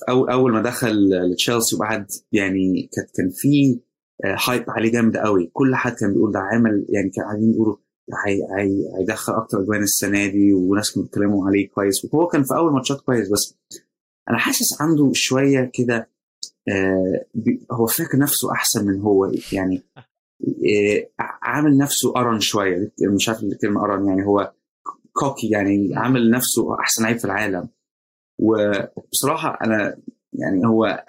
[0.10, 3.80] أو أول ما دخل لتشيلسي وبعد يعني كان كان في
[4.23, 5.49] هايب عليه جامد قوي.
[5.54, 7.75] كل حد كان بيقول ده عامل يعني كانوا قاعدين يقولوا
[8.99, 12.06] هيدخل أكتر أجوان السنة دي وناس كانوا بيتكلموا عليه كويس.
[12.13, 13.58] وهو كان في أول ماتشات كويس بس
[14.30, 16.10] أنا حاسس عنده شوية كده
[16.69, 17.25] آه
[17.71, 19.84] هو فاكر نفسه أحسن من هو يعني
[20.41, 21.10] آه
[21.41, 22.91] عامل نفسه أرن شوية.
[23.15, 24.54] مش عارف الكلمة أرن يعني هو
[25.13, 27.69] cocky يعني عامل نفسه أحسن لعيب في العالم.
[28.39, 29.97] وبصراحة أنا
[30.39, 31.04] يعني هو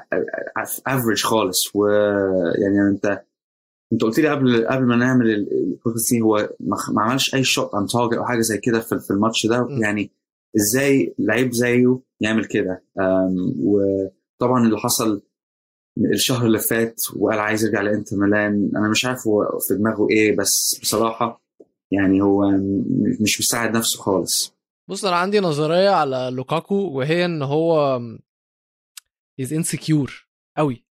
[0.87, 1.75] average خالص.
[1.75, 3.23] ويعني انت
[3.93, 6.49] أنت قلت لي قبل قبل ما نعمل البودكاست هو
[6.91, 9.67] ما عملش أي shot on target أو حاجة زي كده في الماتش ده.
[9.83, 10.11] يعني
[10.57, 12.85] إزاي لعيب زيه يعمل كده؟
[13.63, 15.23] وطبعا اللي حصل
[16.15, 20.37] الشهر اللي فات وقال عايز يرجع لإنتر ميلان أنا مش عارف هو في دماغه إيه
[20.37, 21.43] بس بصراحة
[21.91, 22.51] يعني هو
[23.21, 24.57] مش مساعد نفسه خالص.
[24.89, 28.01] بص أنا عندي نظرية على لوكاكو وهي إن هو
[29.41, 30.87] is insecure قوي.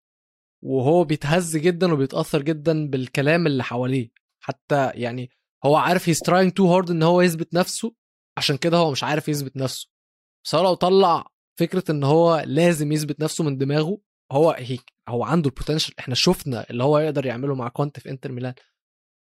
[0.64, 4.12] وهو بيتهز جدا وبيتأثر جدا بالكلام اللي حواليه.
[4.44, 5.30] حتى يعني
[5.66, 7.96] هو عارف he's trying too hard إن هو يثبت نفسه
[8.38, 9.90] عشان كده هو مش عارف يثبت نفسه.
[10.46, 14.02] بس لو طلع فكرة إن هو لازم يثبت نفسه من دماغه
[14.32, 18.10] هو هيك هو عنده ال potential إحنا شفنا اللي هو يقدر يعمله مع كونتي في
[18.10, 18.54] انتر ميلان.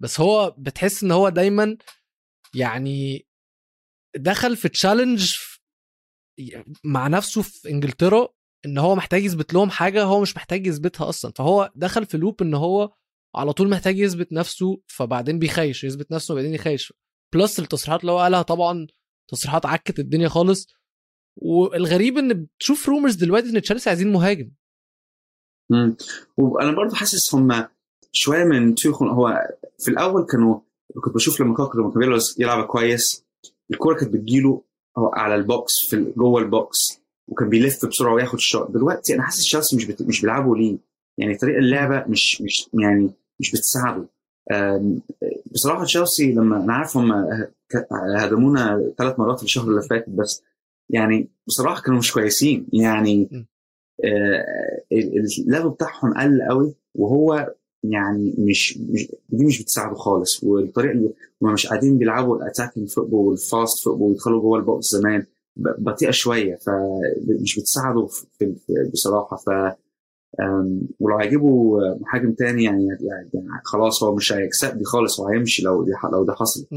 [0.01, 1.78] بس هو بتحس إن هو دايما
[2.56, 3.28] يعني
[4.15, 5.34] دخل في challenge
[6.84, 8.35] مع نفسه في إنجلترا
[8.65, 11.32] إن هو محتاج يثبت لهم حاجة هو مش محتاج يثبتها أصلا.
[11.36, 12.93] فهو دخل في loop إن هو
[13.36, 16.93] على طول محتاج يثبت نفسه فبعدين بيخيش يثبت نفسه وبعدين يخيش
[17.34, 18.88] plus التصريحات اللي هو قالها طبعا
[19.28, 20.67] تصريحات عكت الدنيا خالص.
[21.38, 24.51] والغريب إن بتشوف rumors دلوقتي إن تشيلسي عايزين مهاجم.
[25.71, 25.97] امم
[26.38, 27.67] وأنا برضه حاسس هم
[28.12, 29.47] شوية من توخيل هو
[29.80, 30.60] في الأول كانوا
[31.04, 33.25] كنت بشوف لما لوكاكو لما كان يلعب كويس
[33.71, 34.63] الكورة كانت بتجيله
[34.97, 37.05] على ال box في جوه ال box.
[37.28, 38.72] وكان بيلف بسرعة وياخد ال shot.
[38.72, 40.02] دلوقتي أنا حاسس تشيلسي مش بت...
[40.02, 40.78] مش بيلعبوا ليه؟
[41.18, 43.10] يعني طريقة اللعبة مش مش يعني
[43.40, 44.06] مش بتساعده.
[45.52, 47.28] بصراحة تشيلسي لما أنا عارف هم
[48.18, 50.44] هدمونا ثلاث مرات في الشهر اللي فات بس
[50.90, 52.68] يعني بصراحة كانوا مش كويسين.
[52.74, 53.46] يعني
[55.48, 60.44] اللعب بتاعهم قل قوي وهو يعني مش, مش دي مش بتساعده خالص.
[60.44, 64.66] والطريقة اللي هم مش قاعدين بيلعبوا ال attacking football وال fast football ويدخلوا جوه ال
[64.66, 65.26] box زمان.
[65.58, 68.08] بطيئة شوية فمش بتساعده
[68.94, 69.50] بصراحة ف
[71.00, 73.30] ولو هيجيبوا مهاجم تاني يعني, يعني,
[73.65, 76.68] خلاص هو مش هيكسب دي خالص هو هيمشي لو دي لو ده حصل.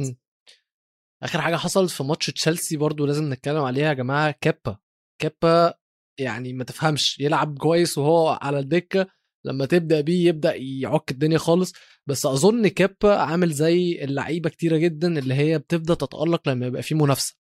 [1.23, 4.77] آخر حاجة حصلت في ماتش تشيلسي برضو لازم نتكلم عليها يا جماعة كابا
[5.19, 5.75] كابا
[6.19, 9.07] يعني ما تفهمش يلعب كويس وهو على الدكة
[9.45, 11.73] لما تبدأ بيه يبدأ يعك الدنيا خالص.
[12.07, 16.95] بس أظن كابا عامل زي اللعيبة كتيرة جدا اللي هي بتبدا تتألق لما يبقى في
[16.95, 17.38] منافسة.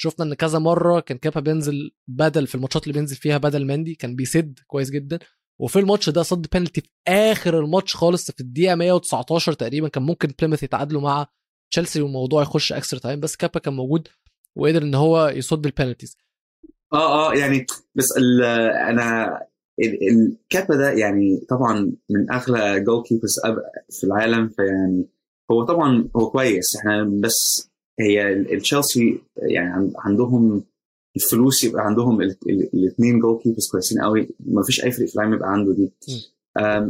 [0.00, 3.94] شفنا إن كذا مرة كان كيبا بينزل بدل في الماتشات اللي بينزل فيها بدل مندي
[3.94, 5.18] كان بيسد كويس جدا.
[5.60, 10.32] وفي الماتش ده صد بينالتي في آخر الماتش خالص في الدقيقة 119 تقريبا كان ممكن
[10.38, 11.26] بليموث يتعادلوا مع
[11.72, 14.08] تشيلسي والموضوع يخش extra time بس كيبا كان موجود
[14.56, 16.16] وقدر إن هو يصد ال penalties
[16.92, 18.04] آه آه يعني بس
[18.90, 19.38] أنا
[19.80, 23.34] الكيبا ده يعني طبعا من أغلى goalkeepers
[24.00, 25.08] في العالم فيعني
[25.50, 30.62] هو طبعا هو كويس إحنا بس هي تشيلسي يعني عندهم
[31.16, 32.20] الفلوس يبقى عندهم
[32.74, 35.92] الاثنين goalkeepers كويسين قوي ما فيش أي فريق في العالم يبقى عنده دي.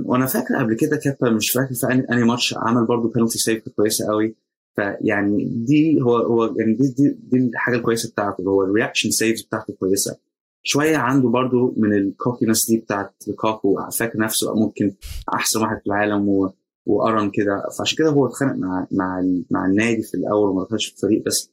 [0.04, 4.06] وأنا فاكر قبل كده كابا مش فاكر في اني ماتش عمل برضه penalty save كويسة
[4.06, 4.34] قوي.
[4.76, 9.42] فيعني دي هو هو يعني دي دي, دي الحاجة الكويسة بتاعته هو ال reaction saves
[9.42, 10.16] بتاعته كويسة.
[10.62, 14.92] شوية عنده برضو من ال cockiness دي بتاعت لوكاكو فاكر نفسه ممكن
[15.34, 16.52] أحسن واحد في العالم و...
[16.88, 17.62] وارن كده.
[17.78, 21.22] فعشان كده هو اتخانق مع مع مع النادي في الأول وما دخلش في الفريق.
[21.26, 21.50] بس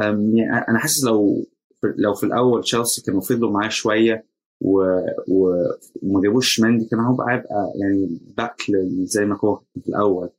[0.00, 1.46] يعني أنا حاسس لو
[1.96, 4.26] لو في الأول تشيلسي كانوا فضلوا معاه شوية
[4.60, 4.80] و...
[5.28, 5.52] و...
[6.02, 8.56] وما جابوش مندي كان هيبقى هيبقى يعني باك
[9.04, 10.30] زي ما هو في الأول.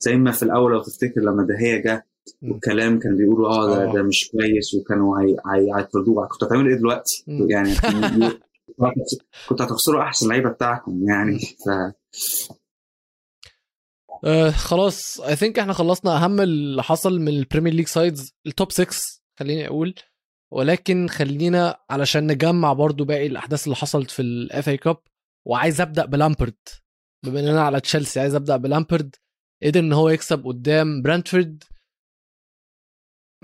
[0.00, 2.06] زي ما في الأول لو تفتكر لما دهيا جه
[2.42, 5.18] والكلام كان بيقولوا آه ده, ده مش كويس وكانوا
[5.78, 6.26] هيطردوه.
[6.26, 7.70] كنت هتعملوا إيه دلوقتي؟ يعني
[9.48, 11.38] كنت هتخسروا أحسن لعيبة بتاعكم يعني.
[11.38, 11.68] ف
[14.26, 18.52] آه خلاص I think إحنا خلصنا أهم اللي حصل من ال Premier League sides ال
[18.52, 18.86] top 6
[19.38, 19.94] خليني أقول.
[20.52, 24.98] ولكن خلينا علشان نجمع برضو باقي الأحداث اللي حصلت في ال FA Cup
[25.46, 26.56] وعايز أبدأ بلامبرد.
[27.24, 29.16] بما إننا على تشيلسي عايز أبدأ بلامبرد.
[29.62, 31.64] قدر إن هو يكسب قدام برانتفورد.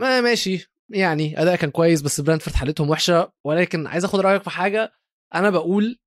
[0.00, 0.66] ما ماشي.
[0.88, 3.32] يعني أداء كان كويس بس برانتفورد حالتهم وحشة.
[3.44, 4.92] ولكن عايز أخد رأيك في حاجة.
[5.34, 5.98] أنا بقول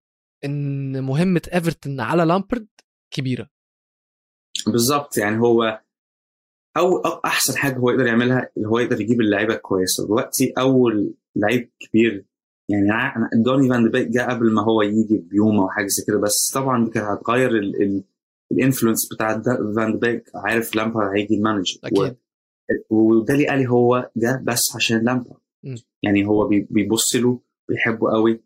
[0.46, 2.68] إن مهمة إيفرتون على لامبرد
[3.14, 3.55] كبيرة.
[4.68, 5.82] بالظبط يعني هو
[6.78, 11.70] أو أحسن حاجة هو يقدر يعملها اللي هو يقدر يجيب اللعيبة الكويسه دلوقتي أول لعيب
[11.80, 12.26] كبير
[12.70, 12.88] يعني
[13.46, 16.86] دوني فان ديبيك جه قبل ما هو يجي بيوم أو حاجة زي كده بس طبعا
[16.86, 17.52] دي كانت هتغير
[18.52, 19.42] ال influence بتاع
[19.76, 22.16] فان ديبيك عارف لامبارد هيجي ال manager أكيد.
[22.90, 25.38] وده اللي قال هو جه بس عشان لامبارد
[26.04, 28.44] يعني هو بيبص له بيحبه قوي.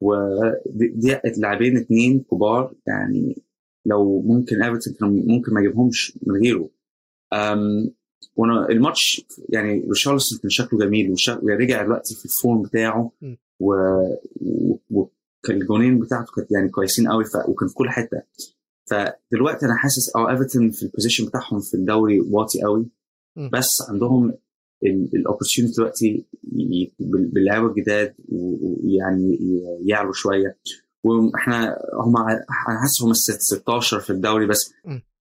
[0.00, 3.42] ودي اللاعبين اتنين كبار يعني
[3.86, 6.70] لو ممكن ايفرتون كانوا ممكن ما يجيبهمش من غيره.
[8.36, 13.12] وأنا الماتش يعني ريشارلسون كان شكله جميل ورجع دلوقتي في ال form بتاعه
[13.60, 13.74] و...
[14.90, 15.06] و...
[15.50, 17.36] الجونين بتاعته كانت يعني كويسين قوي ف...
[17.48, 18.22] وكان في كل حتة.
[18.90, 22.86] فدلوقتي أنا حاسس آه ايفرتون في ال position بتاعهم في الدوري واطي قوي
[23.52, 24.34] بس عندهم
[25.14, 26.26] ال opportunity دلوقتي
[27.00, 29.38] باللعيبه الجداد ويعني
[29.86, 30.58] يعلوا شوية.
[31.04, 32.44] وإحنا هم أنا
[32.80, 34.72] حاسس هم 16 في الدوري بس.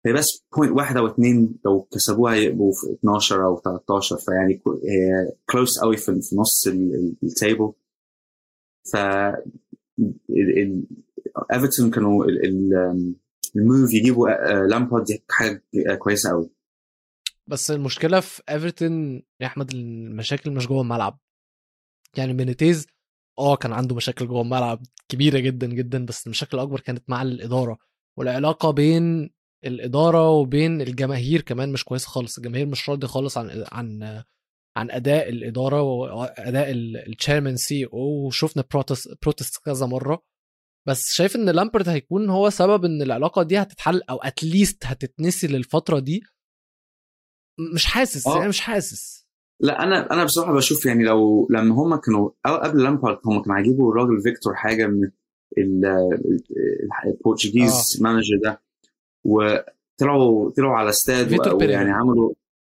[0.05, 0.25] هي بس
[0.57, 5.97] point واحد أو اثنين لو كسبوها يبقوا في 12 أو 13 فيعني هي close قوي
[5.97, 6.67] في نص
[7.23, 7.73] ال table
[8.93, 8.97] ف
[11.53, 12.25] ايفرتون كانوا
[13.55, 14.29] ال move يجيبوا
[14.67, 15.63] لامبارد دي حاجة
[15.99, 16.49] كويسة قوي.
[17.47, 21.19] بس المشكلة في ايفرتون يا أحمد المشاكل مش جوه الملعب.
[22.17, 22.87] يعني بينيتيز
[23.39, 27.77] آه كان عنده مشاكل جوه الملعب كبيرة جدا جدا بس المشاكل الأكبر كانت مع الإدارة.
[28.17, 29.29] والعلاقة بين
[29.65, 32.37] الإدارة وبين الجماهير كمان مش كويسة خالص.
[32.37, 34.23] الجماهير مش راضية خالص عن عن
[34.77, 40.23] عن أداء الإدارة واداء ال chairman CEO وشفنا protest protest كذا مرة.
[40.87, 45.47] بس شايف إن لامبرد هيكون هو سبب إن العلاقة دي هتتحل أو at least هتتنسي
[45.47, 46.21] للفترة دي؟
[47.75, 49.26] مش حاسس يعني مش حاسس.
[49.59, 53.59] لا أنا أنا بصراحة بشوف يعني لو لما هم كانوا أو قبل لامبارد هم كانوا
[53.59, 55.11] هيجيبوا الراجل فيكتور حاجة من
[57.05, 58.03] ال Portuguese آه.
[58.03, 58.61] manager ده
[59.25, 62.33] وطلعوا طلعوا على استاد يعني عملوا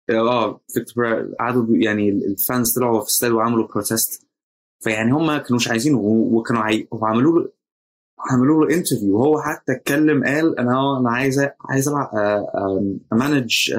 [0.10, 1.06] آه فيكتور
[1.40, 4.28] قعدوا يعني ال fans طلعوا في استاد وعملوا protest
[4.84, 6.88] فيعني هم كانوش عايزينه وكانوا عاي...
[6.92, 7.52] وعملوا له
[8.20, 12.10] عملوا له interview وهو حتى اتكلم قال أنا أنا عايز عايز ألعب
[13.14, 13.74] أ manage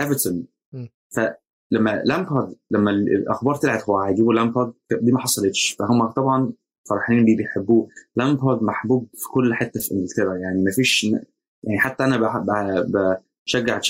[0.00, 0.46] ايفرتون
[1.12, 4.72] فلما لامبارد لما الأخبار طلعت هو هيجيبوا لامبارد
[5.02, 5.76] دي ما حصلتش.
[5.78, 6.52] فهم طبعا
[6.90, 7.88] فرحانين بيه بيحبوه.
[8.16, 10.36] لامبارد محبوب في كل حتة في إنجلترا.
[10.36, 11.04] يعني ما فيش
[11.64, 12.16] يعني حتى أنا
[13.46, 13.80] بشجع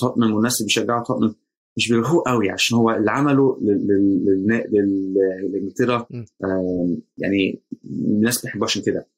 [0.00, 1.34] توتنهام والناس اللي بيشجعوا توتنهام
[1.76, 3.58] مش بيروحوه قوي عشان هو اللي عمله
[5.52, 6.06] لإنجلترا.
[7.18, 9.08] يعني الناس بتحبه عشان كده.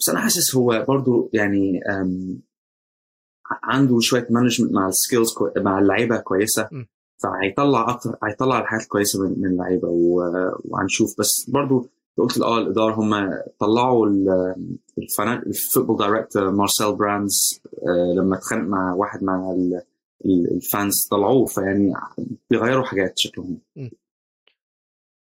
[0.00, 1.80] بس أنا حاسس هو برضو يعني
[3.62, 6.68] عنده شوية management مع ال skills مع اللعيبة كويسة
[7.22, 9.88] فهيطلع أكتر هيطلع الحاجات الكويسة من, من اللعيبة
[10.64, 11.14] وهنشوف.
[11.18, 14.06] بس برضو قلت آه الاداره هم طلعوا
[15.46, 17.62] ال football director مارسيل براندز
[18.16, 19.56] لما اتخانق مع واحد مع
[20.26, 21.94] ال fans طلعوه فيعني
[22.50, 23.58] بيغيروا حاجات شكلهم.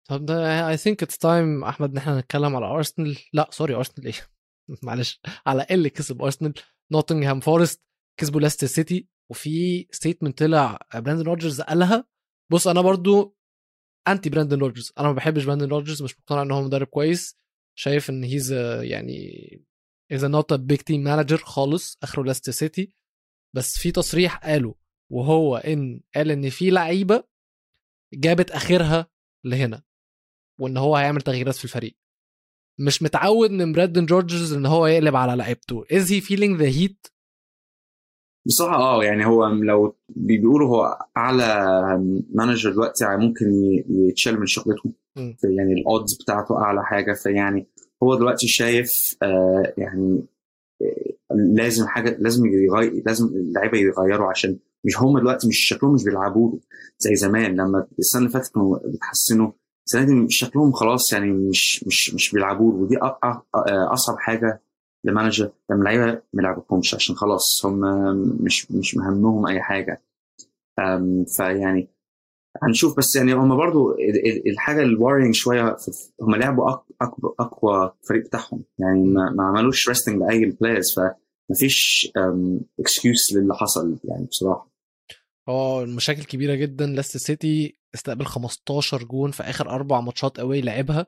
[0.09, 4.07] طب ده I think it's time أحمد إن إحنا نتكلم على ارسنال لا sorry ارسنال
[4.07, 4.15] إيه؟
[4.83, 6.55] معلش على اللي كسب ارسنال
[6.93, 7.83] نوتنغهام فورست
[8.17, 12.09] كسبوا لاستر سيتي وفي statement طلع براندن روجرز قالها.
[12.53, 13.37] بص أنا برضو
[14.09, 17.37] انتي براندن روجرز أنا ما بحبش براندن روجرز مش مقتنع إن هو مدرب كويس.
[17.79, 19.31] شايف إن he's يعني
[20.13, 22.95] is not a big team manager خالص آخره لاستر سيتي
[23.57, 24.75] بس في تصريح قاله
[25.13, 27.25] وهو إن قال إن في لعيبة
[28.15, 29.11] جابت آخرها
[29.45, 29.83] لهنا
[30.61, 31.97] وإن هو هيعمل تغييرات في الفريق.
[32.81, 35.85] مش متعود من براندن روجرز إن هو يقلب على لعيبته.
[35.93, 37.07] is he feeling the heat
[38.47, 41.45] بصراحة آه يعني هو لو بيقولوا هو أعلى
[42.35, 43.47] manager دلوقتي ممكن
[43.89, 44.93] يتشال من شغلته
[45.45, 47.13] يعني الاودز بتاعته أعلى حاجة.
[47.13, 47.67] فيعني
[48.03, 48.91] هو دلوقتي شايف
[49.23, 50.23] آه يعني
[51.55, 56.59] لازم حاجة لازم يغير لازم اللعيبة يغيروا عشان مش هم دلوقتي مش شكلهم مش بيلعبوا
[56.99, 57.53] زي زمان.
[57.57, 59.51] لما السنة اللي فاتت كانوا بيتحسنوا
[59.87, 62.73] السنة دي شكلهم خلاص يعني مش مش مش بيلعبوا.
[62.73, 62.97] ودي
[63.93, 64.63] أصعب حاجة
[65.05, 67.81] لمانجر لما اللعيبة ما يلعبوهمش عشان خلاص هم
[68.45, 70.03] مش مش مهمهم أي حاجة.
[71.37, 71.89] فيعني
[72.63, 73.97] هنشوف بس يعني هم برضو
[74.47, 75.77] الحاجة ال worrying شوية
[76.23, 78.65] هم لعبوا اقوى أقوى فريق بتاعهم.
[78.79, 82.13] يعني ما عملوش resting لأي ال players فمفيش
[82.81, 84.71] excuse للي حصل يعني بصراحة.
[85.49, 86.87] آه المشاكل كبيرة جدا.
[86.87, 91.07] لاستر سيتي استقبل 15 جون في آخر أربع ماتشات أوي لعبها.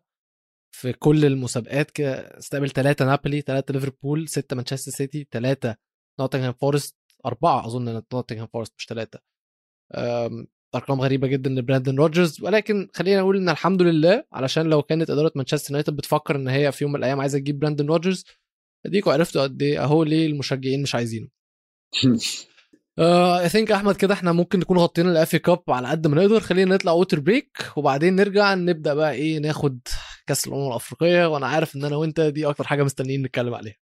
[0.74, 5.76] في كل المسابقات كده استقبل ثلاثة نابولي ثلاثة ليفربول ستة مانشستر سيتي ثلاثة
[6.20, 9.20] نوتنغهام فورست أربعة أظن نوتنغهام فورست مش ثلاثة
[10.74, 15.32] أرقام غريبة جدا لبراندن روجرز ولكن خلينا نقول إن الحمد لله علشان لو كانت إدارة
[15.34, 18.24] مانشستر يونايتد بتفكر إن هي في يوم من الأيام عايزة تجيب براندن روجرز
[18.86, 21.28] اديكوا عرفتوا قد إيه أهو ليه المشجعين مش عايزينه.
[22.98, 26.40] I think أحمد كده إحنا ممكن نكون غطينا ال FA Cup على قد ما نقدر.
[26.40, 29.80] خلينا نطلع water break وبعدين نرجع نبدأ بقى إيه ناخد
[30.26, 33.76] كأس الأمم الأفريقية وأنا عارف إن أنا وأنت دي أكتر حاجة مستنيين نتكلم عليها.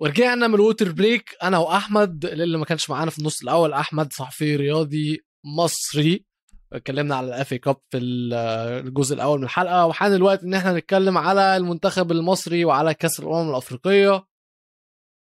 [0.00, 4.12] ورجعنا من ال water break أنا وأحمد اللي ما كانش معانا في النص الأول أحمد
[4.12, 6.24] صحفي رياضي مصري.
[6.72, 11.18] اتكلمنا على ال FA Cup في الجزء الأول من الحلقة وحان الوقت إن إحنا نتكلم
[11.18, 14.24] على المنتخب المصري وعلى كأس الأمم الأفريقية.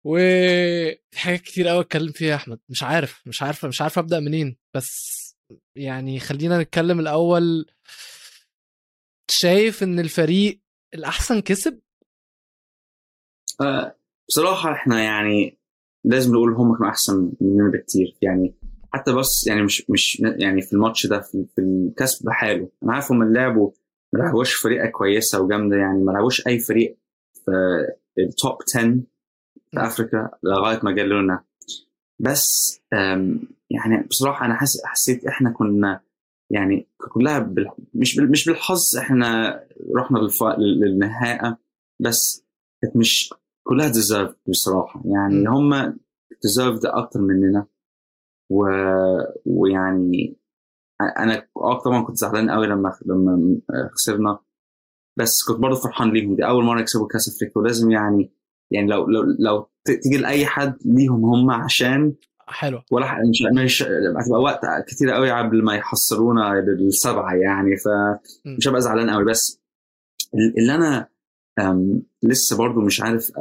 [0.05, 2.59] وفي حاجات كتير قوي اتكلم فيها يا أحمد.
[2.69, 4.57] مش عارف مش عارف مش عارف أبدأ منين.
[4.75, 5.15] بس
[5.75, 7.65] يعني خلينا نتكلم الأول.
[9.31, 10.61] شايف إن الفريق
[10.93, 11.79] الأحسن كسب؟
[13.61, 13.95] آه،
[14.29, 15.59] بصراحة إحنا يعني
[16.05, 18.17] لازم نقول هم كانوا أحسن مننا بكتير.
[18.21, 18.55] يعني
[18.93, 23.11] حتى بس يعني مش مش يعني في الماتش ده في, في الكسب بحاله أنا عارف
[23.11, 23.71] هم لعبوا
[24.13, 25.75] ما لعبوش فريقة كويسة وجامدة.
[25.75, 26.97] يعني ما لعبوش أي فريق
[27.45, 27.51] في
[28.19, 28.99] التوب 10
[29.75, 31.43] في أفريقيا لغاية ما جال لنا.
[32.19, 32.79] بس
[33.71, 36.01] يعني بصراحة أنا حس حسيت إحنا كنا
[36.51, 37.69] يعني كلها بال...
[37.93, 38.31] مش بال...
[38.31, 39.59] مش بالحظ إحنا
[39.97, 40.43] رحنا للف...
[40.57, 41.55] للنهائي
[42.01, 42.45] بس
[42.81, 43.33] كانت مش
[43.67, 45.03] كلها deserve بصراحة.
[45.05, 45.97] يعني هم
[46.43, 47.67] deserve أكتر مننا.
[48.51, 48.65] و...
[49.45, 50.37] ويعني
[51.19, 53.61] أنا آه طبعا كنت زعلان قوي لما لما
[53.93, 54.39] خسرنا.
[55.17, 56.35] بس كنت برضه فرحان ليهم.
[56.35, 57.61] دي أول مرة يكسبوا كأس أفريقيا.
[57.61, 58.31] ولازم يعني
[58.71, 62.13] يعني لو لو لو تيجي لأي حد ليهم هم عشان
[62.47, 62.81] حلو.
[62.91, 69.09] ولا مش مش هتبقى وقت كتير قوي قبل ما يحصلونا للسبعة يعني فمش هبقى زعلان
[69.09, 69.61] قوي بس
[70.57, 71.07] اللي أنا
[72.23, 73.31] لسه برضو مش عارف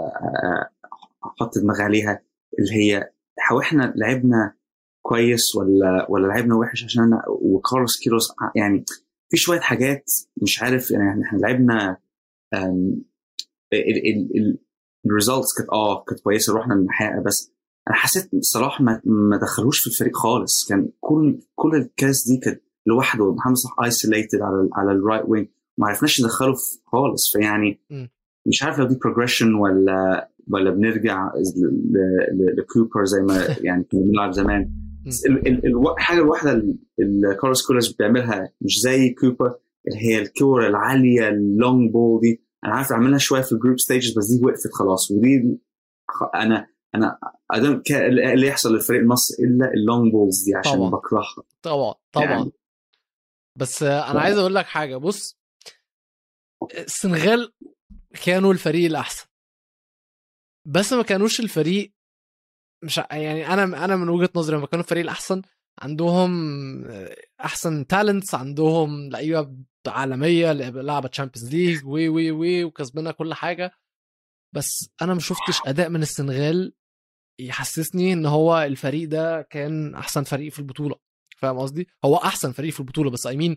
[1.25, 2.23] أحط دماغي عليها
[2.59, 3.11] اللي هي
[3.53, 4.55] هو إحنا لعبنا
[5.03, 8.85] كويس ولا ولا لعبنا وحش عشان أنا وكارلوس كيروس يعني
[9.31, 10.05] في شوية حاجات
[10.43, 11.97] مش عارف يعني إحنا لعبنا
[15.07, 16.55] ال results كانت آه كانت كويسة.
[16.55, 17.53] رحنا النهائي بس
[17.89, 20.69] أنا حسيت بصراحه ما, ما دخلوش في الفريق خالص.
[20.69, 23.35] كان كل كل الكاس دي كانت لوحده.
[23.35, 26.55] محمد صلاح isolated على على ال right wing ما عرفناش ندخله
[26.87, 27.33] خالص.
[27.33, 27.81] فيعني
[28.47, 31.31] مش عارف لو دي progression ولا ولا بنرجع
[32.59, 34.71] لكوبر زي ما يعني كنا بنلعب زمان.
[35.97, 36.53] الحاجة الواحده
[37.01, 39.55] اللي كارلوس كيروش بيعملها مش زي كوبر
[39.89, 42.44] اللي هي الكوره العالية ال long ball دي.
[42.65, 45.59] أنا عارف أعملها شوية في ال group stages بس دي وقفت خلاص ودي
[46.35, 47.19] أنا أنا
[47.51, 47.83] آدم
[48.35, 50.91] اللي يحصل للفريق المصري إلا ال long balls دي عشان طبعا.
[50.91, 52.53] بكرهها طبعا طبعا يعني.
[53.59, 55.39] بس أنا عايز أقول لك حاجة بص
[56.75, 57.53] السنغال
[58.25, 59.27] كانوا الفريق الأحسن
[60.67, 61.93] بس ما كانوش الفريق
[62.85, 65.43] مش يعني أنا أنا من وجهة نظري لما كانوا الفريق الأحسن
[65.79, 66.31] عندهم
[67.41, 69.57] أحسن talents عندهم لعيبة
[69.89, 73.73] عالمية لعبة Champions League و و و وكسبنا كل حاجة.
[74.55, 76.73] بس أنا ما شفتش أداء من السنغال
[77.41, 80.97] يحسسني إن هو الفريق ده كان أحسن فريق في البطولة.
[81.37, 83.57] فاهم قصدي؟ هو أحسن فريق في البطولة بس اي مين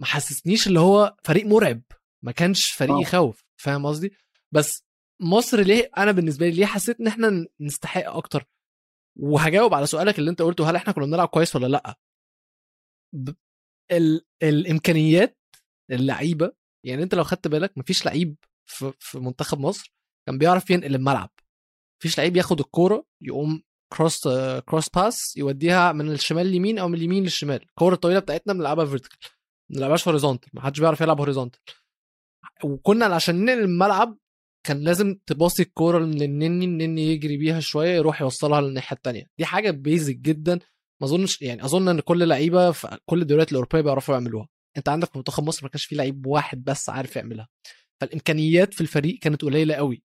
[0.00, 1.82] ما حسسنيش اللي هو فريق مرعب.
[2.24, 3.44] ما كانش فريق يخوف.
[3.56, 4.16] فاهم قصدي؟
[4.52, 4.84] بس
[5.20, 8.46] مصر ليه؟ أنا بالنسبة لي ليه حسيت إن إحنا نستحق أكتر؟
[9.18, 11.98] وهجاوب على سؤالك اللي أنت قلته هل إحنا كنا بنلعب كويس ولا لأ؟
[13.12, 13.30] ب...
[13.92, 14.26] ال...
[14.42, 15.38] الإمكانيات
[15.90, 16.52] اللعيبة
[16.86, 19.94] يعني أنت لو خدت بالك مفيش لعيب في, منتخب مصر
[20.26, 21.30] كان بيعرف ينقل الملعب.
[22.00, 23.62] مفيش لعيب ياخد الكورة يقوم
[23.92, 24.28] cross
[24.68, 27.62] cross pass يوديها من الشمال لليمين أو من اليمين للشمال.
[27.62, 29.18] الكورة الطويلة بتاعتنا بنلعبها vertical
[29.70, 31.60] ما بنلعبهاش horizontal ما حدش بيعرف يلعب horizontal
[32.64, 34.18] وكنا عشان ننقل الملعب
[34.66, 39.44] كان لازم تباصي الكورة من النني النني يجري بيها شوية يروح يوصلها للناحية الثانية دي
[39.44, 40.54] حاجة basic جدا.
[41.00, 44.48] ما أظنش يعني أظن إن كل لعيبة في كل الدوريات الأوروبية بيعرفوا يعملوها.
[44.76, 47.48] أنت عندك في منتخب مصر ما كانش في لعيب واحد بس عارف يعملها.
[48.00, 50.02] فالإمكانيات في الفريق كانت قليلة قوي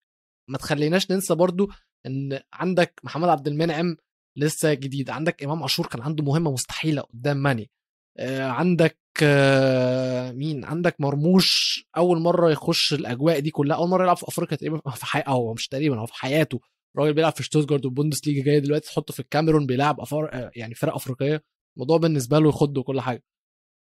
[0.50, 1.70] ما تخليناش ننسى برضو
[2.06, 3.98] إن عندك محمد عبد المنعم
[4.38, 5.10] لسه جديد.
[5.10, 7.70] عندك إمام عاشور كان عنده مهمة مستحيلة قدام ماني.
[8.18, 13.78] آه، عندك آه، مين؟ عندك مرموش أول مرة يخش الأجواء دي كلها.
[13.78, 16.60] أول مرة يلعب في أفريقيا تقريبا في حياته هو مش تقريبا هو في حياته.
[16.96, 20.52] الراجل بيلعب في شتوتجارت والبوندس ليجا جاي دلوقتي تحطه في الكاميرون بيلعب أفر...
[20.56, 21.44] يعني فرق أفريقية.
[21.78, 23.24] الموضوع بالنسبة له يخض وكل حاجة.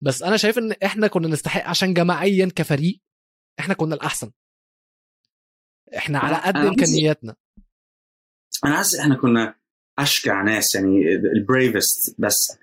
[0.04, 3.00] بس أنا شايف إن إحنا كنا نستحق عشان جماعيا كفريق
[3.60, 4.30] إحنا كنا الأحسن.
[5.96, 7.36] إحنا على قد إمكانياتنا.
[8.64, 9.54] أنا حاسس إحنا كنا
[9.98, 12.58] أشجع ناس يعني ال bravest بس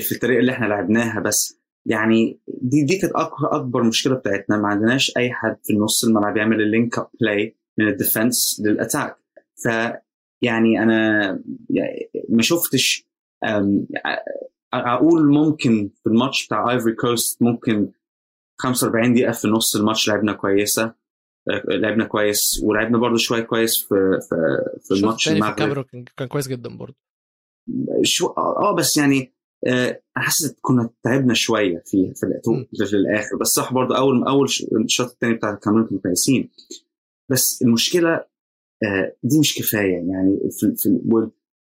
[0.00, 3.12] في الطريقة اللي إحنا لعبناها بس يعني دي دي كانت
[3.52, 4.56] أكبر مشكلة بتاعتنا.
[4.56, 8.62] ما عندناش أي حد في النص الملعب يعمل ال link up play من ال defense
[8.64, 9.16] لل attack
[9.64, 9.68] ف
[10.42, 11.28] يعني أنا
[11.70, 13.06] يعني ما شفتش
[14.94, 17.92] أقول ممكن في الماتش بتاع Ivory Coast ممكن
[18.58, 20.94] 45 دقيقة في نص الماتش لعبنا كويسة.
[21.68, 23.94] لعبنا كويس ولعبنا برضه شوية كويس في
[24.28, 24.36] في
[24.82, 25.86] في الماتش المغرب.
[26.16, 26.96] كان كويس جدا برضه.
[28.02, 29.32] شو آه بس يعني
[29.66, 32.26] آه حاسس كنا تعبنا شوية في في,
[32.86, 33.36] في الآخر.
[33.40, 34.48] بس صح برضه اول أول
[34.84, 36.50] الشوط الثاني بتاع الكاميرون كانوا كويسين.
[37.30, 38.14] بس المشكلة
[38.84, 39.94] آه دي مش كفاية.
[39.96, 41.00] يعني في, في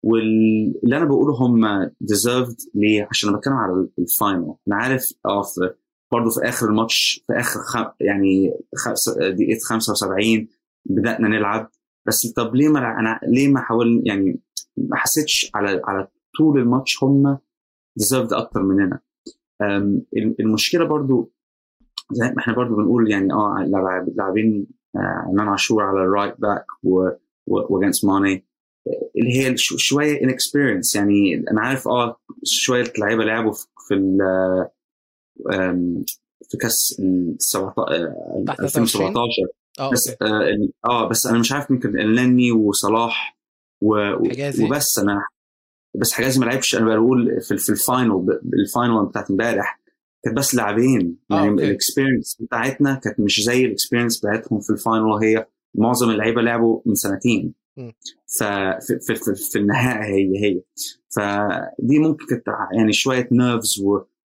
[0.04, 5.44] واللي أنا بقوله هم deserved ليه؟ عشان أنا بتكلم على ال final أنا عارف آه
[6.12, 8.54] برضه في آخر الماتش في آخر خم يعني
[9.18, 10.48] دقيقة 75
[10.86, 11.70] بدأنا نلعب.
[12.08, 14.40] بس طب ليه ما أنا ليه ما حاول يعني
[14.78, 17.38] ما حسيتش على على طول الماتش هم
[17.98, 19.00] deserved أكتر مننا.
[20.40, 21.32] المشكلة برضو
[22.12, 23.66] زي ما إحنا برضو بنقول يعني آه
[24.16, 26.66] لاعبين عمان عاشور على الرايت باك
[27.48, 28.46] وجانس ماني
[29.18, 33.54] اللي هي شوية انكسبيرينس يعني أنا عارف آه شوية لعيبة لعبوا
[33.88, 33.96] في
[36.50, 37.02] في كأس
[38.60, 39.18] 2017
[39.80, 43.38] آه بس آه, آه بس أنا مش عارف يمكن النني وصلاح
[43.82, 43.96] و...
[44.66, 45.26] وبس أنا
[45.96, 46.76] بس حجازي ما لعبش.
[46.76, 49.82] أنا بقول في, في ال final ال final بتاعت امبارح
[50.24, 51.18] كانت بس لاعبين.
[51.30, 55.48] يعني آه ال experience بتاعتنا كانت مش زي ال experience بتاعتهم في ال final هي
[55.76, 57.54] معظم اللعيبة لعبوا من سنتين.
[58.40, 60.62] ففي في, في, في النهاية هي هي.
[61.16, 62.44] فدي ممكن كانت
[62.78, 63.80] يعني شوية nerves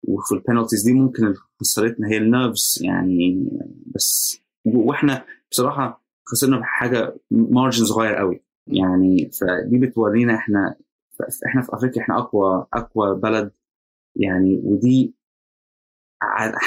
[0.09, 3.49] وفي ال penalties دي ممكن اللي خسرتنا هي ال nerves يعني
[3.95, 8.43] بس وإحنا بصراحة خسرنا بحاجه margin صغير قوي.
[8.67, 10.75] يعني فدي بتورينا إحنا
[11.47, 13.51] إحنا في أفريقيا إحنا أقوى أقوى بلد.
[14.17, 15.15] يعني ودي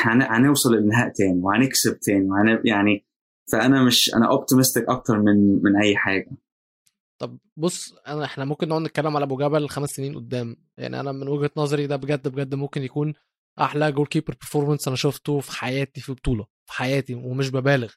[0.06, 3.06] هنوصل للنهائي تاني وهنكسب تاني وهن يعني
[3.52, 6.30] فانا مش أنا optimistic أكتر من من أي حاجة.
[7.26, 10.58] طب بص أنا إحنا ممكن نقعد نتكلم على أبو جبل خمس سنين قدام.
[10.78, 13.14] يعني أنا من وجهة نظري ده بجد بجد ممكن يكون
[13.60, 17.94] أحلى goalkeeper performance أنا شفته في حياتي في بطولة في حياتي ومش ببالغ.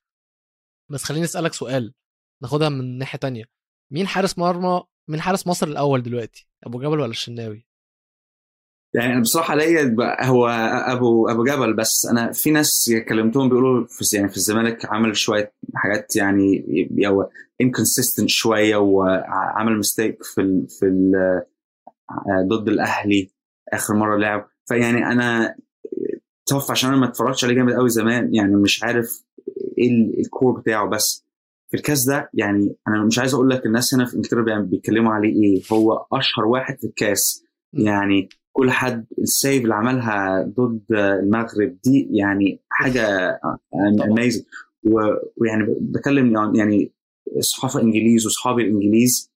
[0.90, 1.94] بس خليني أسألك سؤال
[2.42, 3.44] ناخدها من ناحية تانية.
[3.92, 7.67] مين حارس مرمى مين حارس مصر الأول دلوقتي؟ أبو جبل ولا الشناوي؟
[8.94, 10.48] يعني بصراحة ليا هو
[10.86, 15.52] أبو أبو جبل بس أنا في ناس كلمتهم بيقولوا في يعني في الزمالك عمل شوية
[15.74, 16.64] حاجات يعني
[17.06, 17.28] هو
[17.60, 21.12] inconsistent شوية وعمل mistake في ال في ال
[22.48, 23.30] ضد الأهلي
[23.72, 24.48] آخر مرة لعب.
[24.68, 25.56] فيعني أنا
[26.46, 29.24] tough عشان أنا ما اتفرجتش عليه جامد قوي زمان يعني مش عارف
[29.78, 30.88] إيه ال core بتاعه.
[30.88, 31.24] بس
[31.70, 35.42] في الكاس ده يعني أنا مش عايز أقول لك الناس هنا في إنجلترا بيتكلموا عليه
[35.42, 35.62] إيه.
[35.72, 37.44] هو أشهر واحد في الكاس.
[37.72, 38.28] يعني
[38.58, 43.04] كل حد ال save اللي عملها ضد المغرب دي يعني حاجة
[44.10, 44.44] amazing
[45.36, 46.92] ويعني بكلم يعني
[47.40, 49.32] صحافه إنجليز واصحابي الإنجليز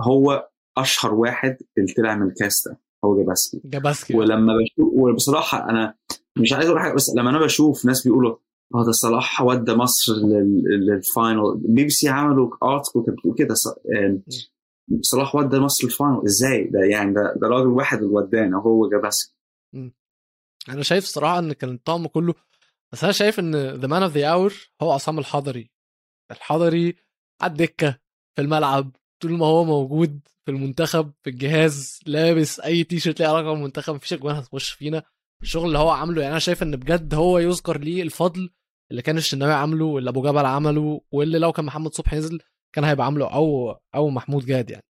[0.00, 0.48] هو
[0.78, 3.60] أشهر واحد اللي طلع من الكاس ده هو جاباسكي.
[3.64, 4.16] جاباسكي.
[4.16, 5.94] ولما بشوف وبصراحة أنا
[6.38, 8.36] مش عايز أقول حاجة بس لما أنا بشوف ناس بيقولوا
[8.74, 10.12] ده صلاح ودى مصر
[10.88, 13.54] لل final بي بي سي عملوا article كانت بتقول كده
[15.00, 16.22] صلاح ودى مصر ال final.
[16.24, 19.34] إزاي؟ ده يعني ده, ده راجل واحد اللي ودانا هو جاباسكي
[20.68, 22.34] أنا شايف صراحة إن كان ال team كله
[22.92, 25.70] بس أنا شايف إن the man of the hour هو عصام الحضري.
[26.30, 26.96] الحضري
[27.42, 27.98] على الدكة
[28.36, 28.90] في الملعب
[29.22, 33.94] طول ما هو موجود في المنتخب في الجهاز لابس أي تي شيرت ليه علاقة بالمنتخب
[33.94, 35.02] مفيش أجوان هتخش فينا.
[35.42, 38.50] الشغل اللي هو عامله يعني أنا شايف إن بجد هو يذكر ليه الفضل
[38.90, 42.40] اللي كان الشناوي عامله واللي أبو جبل عمله واللي لو كان محمد صبحي نزل
[42.76, 44.84] كان هيبقى عامله أو أو محمود جاد يعني.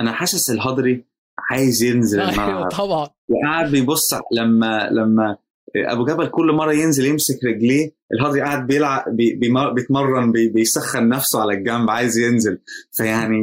[0.00, 1.04] أنا حاسس الهضري
[1.50, 3.08] عايز ينزل أيوه طبعا.
[3.28, 5.36] وقاعد بيبص لما لما
[5.76, 9.38] أبو جبل كل مرة ينزل يمسك رجليه الهضري قاعد بيلعب بي
[9.74, 12.58] بيتمرن بي بيسخن نفسه على الجنب عايز ينزل.
[12.92, 13.38] فيعني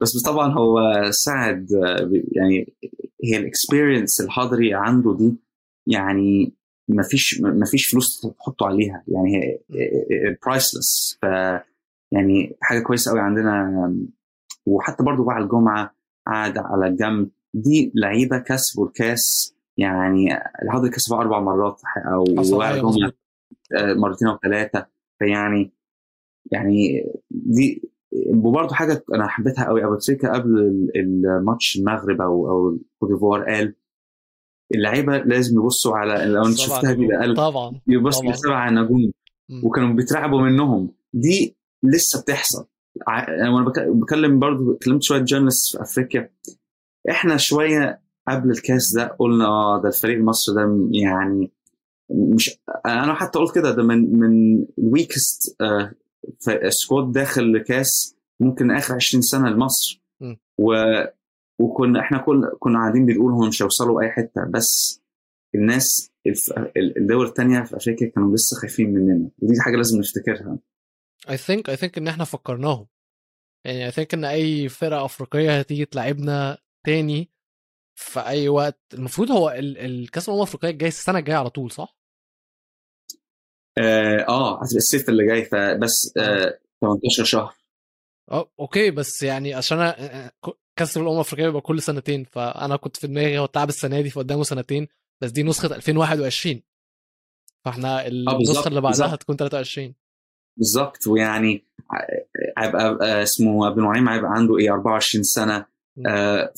[0.00, 0.80] بس طبعا هو
[1.10, 1.66] ساعد
[2.32, 2.74] يعني
[3.24, 5.36] هي ال experience الحضري عنده دي
[5.86, 6.54] يعني
[6.88, 9.04] ما فيش ما فيش فلوس تحطوا عليها.
[9.08, 9.58] يعني هي
[10.46, 11.26] priceless ف
[12.14, 13.94] يعني حاجة كويسة قوي عندنا.
[14.66, 15.94] وحتى برضو بعد الجمعة
[16.26, 20.28] قعد على الجنب دي لعيبة كسبوا الكاس يعني
[20.62, 21.80] الحضري كسبها أربع مرات
[22.12, 23.12] أو وبعد الجمعه
[23.72, 24.86] مرتين أو ثلاثة
[25.18, 25.72] فيعني
[26.52, 27.90] يعني دي
[28.28, 33.74] وبرضه حاجة أنا حبيتها قوي أبو تريكا قبل الماتش المغرب أو أو ديفوار قال
[34.74, 37.80] اللعيبة لازم يبصوا على لو انت شفتها قال طبعا.
[37.86, 39.12] يبص لسبع نجوم.
[39.64, 40.90] وكانوا بيترعبوا منهم.
[41.12, 42.66] دي لسه بتحصل.
[43.08, 46.30] وأنا بكلم برضو كلمت شوية جورنالست في أفريقيا.
[47.10, 51.50] إحنا شوية قبل الكاس ده قلنا آه ده الفريق المصري ده يعني
[52.10, 52.50] مش
[52.86, 55.56] أنا حتى قلت كده ده من من ال weakest
[56.68, 60.02] squad داخل كاس ممكن آخر 20 سنة لمصر.
[60.58, 60.72] و
[61.58, 65.00] وكنا إحنا كل كنا قاعدين بنقول هم مش هيوصلوا أي حتة بس
[65.54, 66.10] الناس
[66.96, 69.30] الدول الثانية في أفريقيا كانوا لسه خايفين مننا.
[69.42, 70.58] ودي حاجة لازم نفتكرها.
[71.30, 72.86] I think I think إن إحنا فكرناهم.
[73.64, 77.30] يعني I think إن أي فرقة أفريقية هتيجي تلعبنا تاني
[77.98, 78.80] في أي وقت.
[78.94, 81.96] المفروض هو الكأس الأمم الأفريقية الجاي السنة الجاية على طول صح؟
[83.78, 87.54] آه, آه هتبقى الصيف اللي جاي فبس آه 18 شهر.
[88.30, 90.30] آه أوكي بس يعني عشان أنا
[90.78, 94.42] كأس الأمم الأفريقية بيبقى كل سنتين فانا كنت في دماغي هو اتلعب السنة دي فقدامه
[94.42, 94.88] سنتين
[95.20, 96.62] بس دي نسخة 2021
[97.64, 99.94] فإحنا النسخة اللي بعدها هتكون 23
[100.56, 101.64] بالظبط ويعني
[102.58, 105.66] هيبقى اسمه ابن نعيم هيبقى عنده إيه 24 سنة
[106.06, 106.52] آه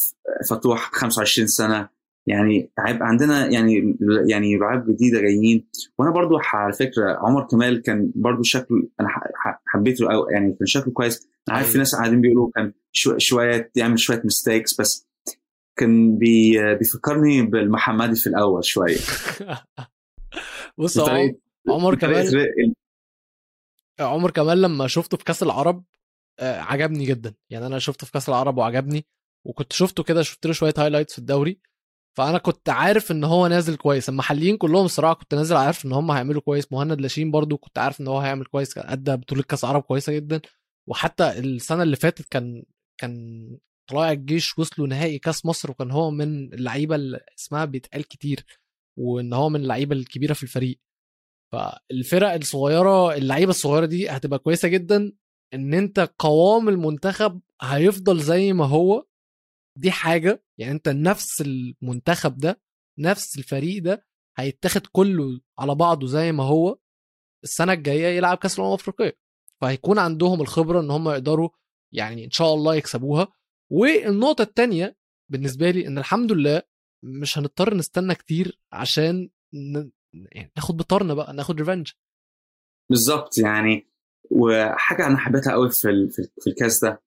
[0.50, 1.96] فتوح 25 سنة.
[2.28, 3.96] يعني هيبقى عندنا يعني
[4.30, 5.66] يعني لعاب جديدة جايين.
[5.98, 9.08] وأنا برضو على فكرة عمر كمال كان برضو شكله أنا
[9.66, 11.28] حبيته قوي يعني كان شكله كويس.
[11.48, 12.72] أنا عارف في ناس قاعدين بيقولوا كان
[13.18, 15.06] شوية يعمل شوية mistakes بس
[15.76, 18.96] كان بي بيفكرني بالمحمدي في الأول شوية.
[20.78, 20.98] بص
[21.68, 22.50] عمر كمال
[24.00, 25.84] عمر كمال لما شفته في كأس العرب
[26.40, 27.34] عجبني جدا.
[27.50, 29.06] يعني أنا شفته في كأس العرب وعجبني
[29.44, 31.60] وكنت شفته كده شفت له شوية highlights في الدوري.
[32.16, 34.08] فأنا كنت عارف إن هو نازل كويس.
[34.08, 36.72] المحليين كلهم الصراحه كنت نازل عارف إن هم هيعملوا كويس.
[36.72, 40.40] مهند لاشين برضو كنت عارف إن هو هيعمل كويس أدى بطولة كأس عرب كويسة جدا.
[40.88, 42.64] وحتى السنة اللي فاتت كان
[42.98, 43.58] كان
[43.90, 48.44] طلائع الجيش وصلوا نهائي كأس مصر وكان هو من اللعيبة اللي اسمها بيتقال كتير
[48.98, 50.80] وإن هو من اللعيبة الكبيرة في الفريق.
[51.52, 55.12] فالفرق الصغيرة اللعيبة الصغيرة دي هتبقى كويسة جدا
[55.54, 59.06] إن أنت قوام المنتخب هيفضل زي ما هو
[59.78, 62.60] دي حاجة يعني أنت نفس المنتخب ده
[62.98, 64.06] نفس الفريق ده
[64.38, 66.78] هيتاخد كله على بعضه زي ما هو
[67.44, 69.18] السنة الجاية يلعب كأس الأمم الأفريقية
[69.60, 71.48] فهيكون عندهم الخبرة إن هم يقدروا
[71.92, 73.28] يعني إن شاء الله يكسبوها
[73.72, 74.96] والنقطة الثانية
[75.30, 76.62] بالنسبة لي إن الحمد لله
[77.04, 79.30] مش هنضطر نستنى كتير عشان.
[80.14, 81.90] يعني ناخد بتارنا بقى ناخد revenge
[82.90, 83.86] بالظبط يعني.
[84.30, 86.08] وحاجة أنا حبيتها قوي في
[86.40, 87.02] في الكاس ده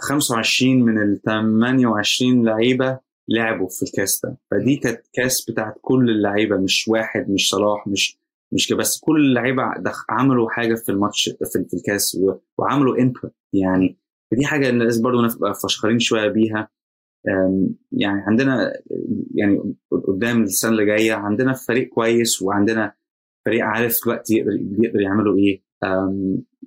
[0.00, 2.98] 25 من ال 28 لعيبة
[3.28, 4.36] لعبوا في الكاس ده.
[4.50, 8.18] فدي كانت كاس بتاعت كل اللعيبة مش واحد مش صلاح مش
[8.52, 9.00] مش بس.
[9.00, 9.62] كل اللعيبة
[10.08, 12.16] عملوا حاجة في الماتش في, في الكاس
[12.58, 13.98] وعملوا input يعني.
[14.30, 16.68] فدي حاجة الناس برضه نبقى فشخرين شوية بيها.
[17.92, 18.72] يعني عندنا
[19.34, 19.74] يعني
[20.08, 22.92] قدام السنة اللي جاية عندنا فريق كويس وعندنا
[23.46, 24.52] فريق عارف دلوقتي يقدر
[24.84, 25.62] يقدر يعملوا إيه.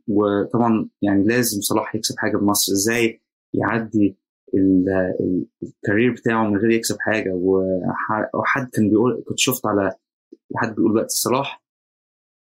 [0.08, 2.72] وطبعا يعني لازم صلاح يكسب حاجة بمصر.
[2.74, 3.22] إزاي
[3.54, 4.18] يعدي
[5.64, 7.32] الكارير بتاعه من غير يكسب حاجة؟
[8.34, 9.91] وحد كان بيقول كنت شفت على
[10.56, 11.64] حد بيقول دلوقتي صلاح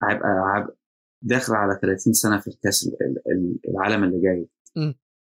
[0.03, 0.68] هيبقى
[1.24, 2.91] داخل على 30 سنة في الكاس
[3.70, 4.47] العالم اللي جاي.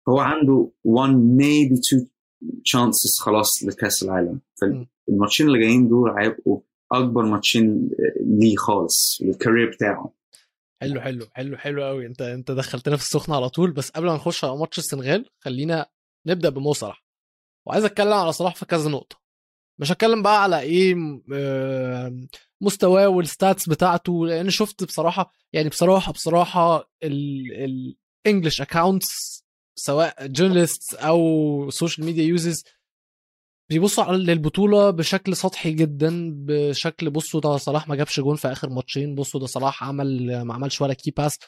[0.08, 2.06] هو عنده 1 maybe 2
[2.52, 4.40] chances خلاص لكأس العالم.
[4.60, 6.60] فالماتشين اللي جايين دول هيبقوا
[6.92, 7.90] أكبر ماتشين
[8.20, 10.12] ليه خالص للكارير بتاعه
[10.80, 13.70] حلو حلو حلو حلو قوي أنت أنت دخلتنا في السخنة على طول.
[13.70, 15.86] بس قبل ما نخش على ماتش السنغال خلينا
[16.26, 17.04] نبدأ بمو صلاح.
[17.66, 19.16] وعايز أتكلم على صلاح في كذا نقطة.
[19.78, 20.94] مش هتكلم بقى على إيه
[22.60, 29.43] مستواه وال stats بتاعته لأن شفت بصراحة يعني بصراحة بصراحة ال English accounts
[29.74, 32.64] سواء journalist أو social media users
[33.70, 38.70] بيبصوا على البطوله بشكل سطحي جدا بشكل بصوا ده صلاح ما جابش جون في آخر
[38.70, 41.38] ماتشين بصوا ده صلاح عمل ما عملش ولا key pass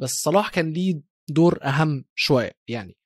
[0.00, 2.96] بس صلاح كان ليه دور أهم شوية يعني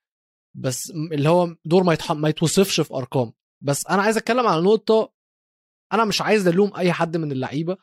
[0.56, 1.96] بس اللي هو دور ما.
[2.10, 5.12] ما يتوصفش في أرقام بس أنا عايز أتكلم على نقطة
[5.92, 7.76] أنا مش عايز ألوم أي حد من اللعيبة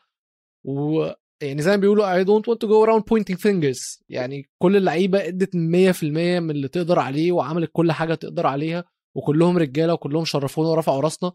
[0.64, 1.10] و
[1.44, 4.02] يعني زي ما بيقولوا I don't want to go around pointing fingers.
[4.08, 6.02] يعني كل اللعيبة ادت 100%
[6.40, 8.84] من اللي تقدر عليه وعملت كل حاجة تقدر عليها
[9.16, 11.32] وكلهم رجالة وكلهم شرفونا ورفعوا راسنا.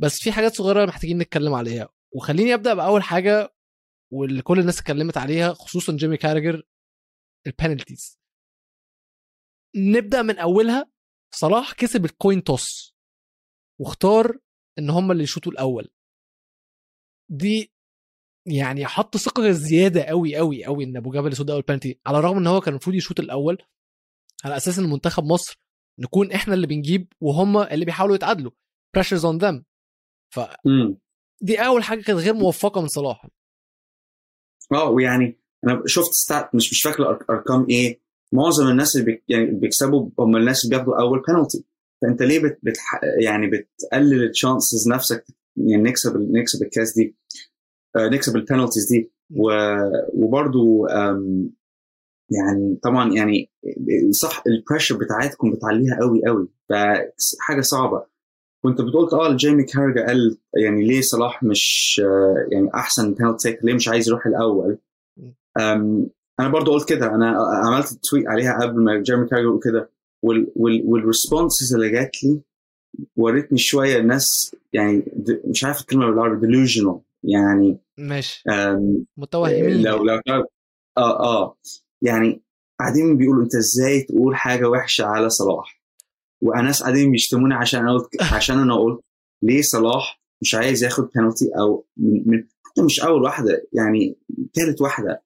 [0.00, 1.88] بس في حاجات صغيرة محتاجين نتكلم عليها.
[2.14, 3.54] وخليني أبدأ بأول حاجة
[4.12, 6.62] واللي كل الناس اتكلمت عليها خصوصا جيمي كاراجر
[7.46, 8.18] ال penalties
[9.76, 10.90] نبدأ من أولها.
[11.34, 12.94] صلاح كسب ال coin toss
[13.80, 14.38] واختار
[14.78, 15.88] إن هم اللي يشوطوا الأول.
[17.30, 17.72] دي
[18.46, 22.36] يعني حط ثقة زيادة قوي قوي قوي إن أبو جبل يصد أول بنالتي على الرغم
[22.38, 23.58] إن هو كان المفروض يشوط الأول
[24.44, 25.60] على أساس إن منتخب مصر
[25.98, 28.52] نكون إحنا اللي بنجيب وهم اللي بيحاولوا يتعادلوا.
[28.94, 29.64] pressure's on them
[30.34, 30.40] ف
[31.42, 33.26] دي أول حاجة كانت غير موفقة من صلاح.
[34.72, 38.00] آه ويعني أنا شفت stat مش مش فاكر أرقام إيه.
[38.32, 41.64] معظم الناس اللي بيك يعني بيكسبوا هم الناس اللي بياخدوا أول بينالتي
[42.02, 42.78] فأنت ليه بت
[43.24, 45.24] يعني بتقلل ال chances نفسك
[45.56, 47.16] يعني نكسب نكسب الكاس دي؟
[47.96, 49.10] نكسب ال penalties دي.
[50.14, 50.86] وبرضو
[52.32, 53.50] يعني طبعا يعني
[54.10, 56.48] صح ال pressure بتاعتكم بتعليها قوي قوي.
[56.68, 58.04] فحاجة صعبة.
[58.64, 63.74] وانت بتقول آه جيمي كاراجر قال يعني ليه صلاح مش آه، يعني أحسن بينالتي ليه
[63.74, 64.78] مش عايز يروح الأول؟
[66.40, 67.14] أنا برضو قلت كده.
[67.14, 69.90] أنا عملت tweet عليها قبل ما جيرمي كارجر يقول كده.
[70.86, 72.40] وال responses اللي جات لي
[73.16, 75.02] وريتني شوية الناس يعني
[75.44, 76.98] مش عارف الكلمة بالعربي delusional.
[77.24, 78.42] يعني ماشي.
[79.16, 80.20] متوهمين لو لو
[80.98, 81.56] آه آه
[82.02, 82.42] يعني
[82.80, 85.80] قاعدين بيقولوا أنت إزاي تقول حاجة وحشة على صلاح؟
[86.42, 89.00] وناس قاعدين بيشتموني عشان أنا قلت عشان أنا قلت
[89.42, 94.18] ليه صلاح مش عايز ياخد بنالتي أو من, من حتى مش أول واحدة يعني
[94.54, 95.22] ثالث واحدة.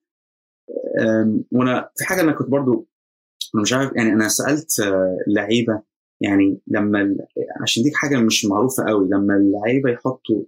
[1.51, 2.87] وأنا في حاجة أنا كنت برضو
[3.61, 5.81] مش عارف يعني أنا سألت آه، لعيبة
[6.21, 7.15] يعني لما
[7.61, 10.43] عشان دي حاجة مش معروفة قوي لما اللعيبة يحطوا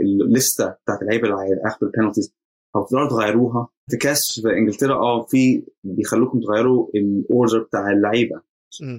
[0.00, 2.34] ال ليستة بتاعت اللعيبة اللي هياخدوا البنالتيز
[2.76, 8.40] أو تقدروا تغيروها في كاس في إنجلترا آه في بيخلوكم تغيروا ال order بتاع اللعيبة.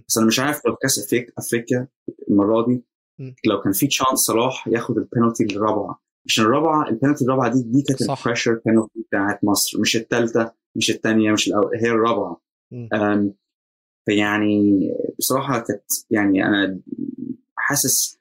[0.08, 1.88] بس أنا مش عارف لو كاس أفريقيا
[2.30, 2.84] المرة دي
[3.46, 6.02] لو كان في chance صلاح ياخد البنالتي الرابعة.
[6.26, 8.62] عشان الرابعه البنالتي الرابعة دي دي كانت ال pressure
[9.08, 12.42] بتاعت مصر مش الثالثه مش الثانية مش الأول هي الرابعة.
[14.06, 14.90] فيعني
[15.20, 16.80] بصراحة كانت يعني أنا
[17.58, 18.20] حاسس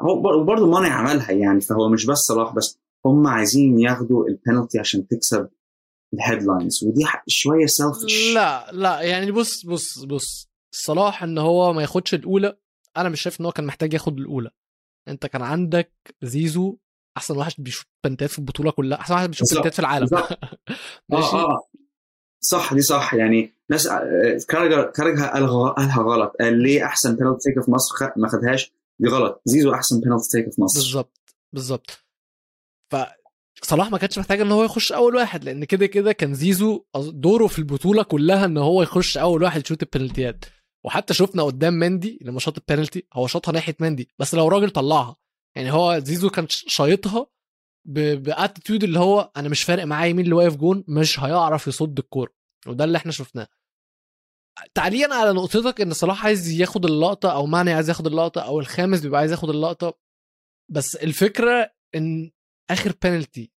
[0.00, 5.08] هو برضه ماني عملها يعني فهو مش بس صلاح بس هم عايزين ياخدوا البنالتي عشان
[5.08, 5.48] تكسب
[6.14, 11.82] ال headlines ودي شوية selfish لا لا يعني بص بص بص صلاح إن هو ما
[11.82, 12.56] ياخدش الأولى
[12.96, 14.50] أنا مش شايف إن هو كان محتاج ياخد الأولى.
[15.08, 15.92] أنت كان عندك
[16.22, 16.76] زيزو
[17.16, 20.08] أحسن واحد بيشوط بنتات في البطولة كلها أحسن واحد بيشوط بنتات في العالم.
[21.08, 21.68] ماشي؟ آه آه.
[22.48, 23.14] صح دي صح.
[23.14, 23.88] يعني ناس
[24.48, 26.32] كارجا كارجا قالها غلط.
[26.40, 29.42] قال ليه أحسن بينالتي تيك في مصر ما خدهاش؟ دي غلط.
[29.44, 30.80] زيزو أحسن بينالتي تيك في مصر.
[30.80, 31.20] بالظبط.
[31.52, 31.90] بالظبط.
[32.92, 32.96] ف
[33.62, 37.46] صلاح ما كانش محتاج إن هو يخش أول واحد لأن كده كده كان زيزو دوره
[37.46, 40.44] في البطولة كلها إن هو يخش أول واحد يشوط البنالتيات
[40.84, 44.08] وحتى شفنا قدام مندي لما شاط البنالتي هو شاطها ناحية مندي.
[44.18, 45.16] بس لو راجل طلعها.
[45.56, 47.26] يعني هو زيزو كان شايطها
[47.84, 51.98] ب attitude اللي هو أنا مش فارق معايا مين اللي واقف جون مش هيعرف يصد
[51.98, 52.32] الكورة.
[52.68, 53.48] وده اللي إحنا شفناه.
[54.74, 59.00] تعليقا على نقطتك إن صلاح عايز ياخد اللقطة أو ماني عايز ياخد اللقطة أو الخامس
[59.00, 59.98] بيبقى عايز ياخد اللقطة
[60.70, 62.30] بس الفكرة إن
[62.70, 63.52] آخر بينالتي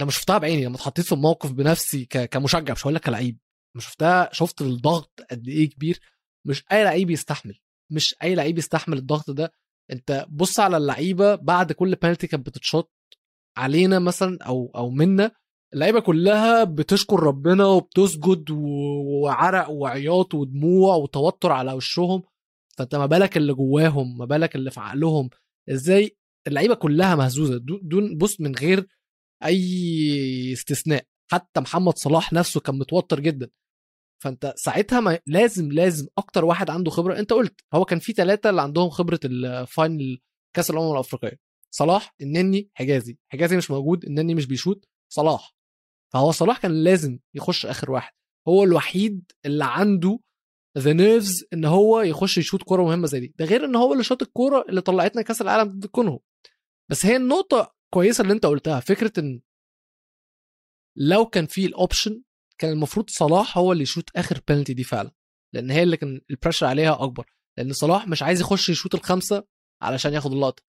[0.00, 3.38] لما شفتها بعيني لما اتحطيت في الموقف بنفسي كمشجع مش هقول لك كلعيب
[3.74, 6.00] لما شفتها شفت الضغط قد إيه كبير
[6.46, 7.58] مش أي لعيب يستحمل
[7.92, 9.52] مش أي لعيب يستحمل الضغط ده.
[9.90, 12.92] أنت بص على اللعيبة بعد كل بنالتي كانت بتتشوط
[13.56, 15.30] علينا مثلا أو أو منا
[15.74, 22.22] اللعيبة كلها بتشكر ربنا وبتسجد وعرق وعياط ودموع وتوتر على وشهم.
[22.78, 25.30] فانت ما بالك اللي جواهم ما بالك اللي في عقلهم.
[25.70, 26.16] إزاي؟
[26.46, 27.58] اللعيبة كلها مهزوزة.
[27.82, 28.86] دون بص من غير
[29.44, 31.04] أي استثناء.
[31.32, 33.50] حتى محمد صلاح نفسه كان متوتر جدا.
[34.22, 37.18] فانت ساعتها ما لازم لازم أكتر واحد عنده خبرة.
[37.18, 40.18] انت قلت هو كان في ثلاثة اللي عندهم خبرة ال final
[40.56, 41.38] كأس الأمم الأفريقية.
[41.70, 43.18] صلاح النني حجازي.
[43.32, 45.54] حجازي مش موجود النني مش بيشوط صلاح.
[46.14, 48.12] فهو صلاح كان لازم يخش آخر واحد.
[48.48, 50.20] هو الوحيد اللي عنده
[50.78, 53.34] the nerves إن هو يخش يشوط كورة مهمة زي دي.
[53.38, 56.22] ده غير إن هو اللي شاط الكورة اللي طلعتنا كأس العالم ضد كونغو
[56.90, 59.40] بس هي النقطة كويسة اللي أنت قلتها فكرة إن
[60.96, 62.22] لو كان في ال option
[62.58, 65.10] كان المفروض صلاح هو اللي يشوط آخر بينالتي دي فعلا.
[65.54, 67.26] لأن هي اللي كان ال pressure عليها أكبر.
[67.58, 69.44] لأن صلاح مش عايز يخش يشوط الخمسة
[69.82, 70.62] علشان ياخد اللقطة.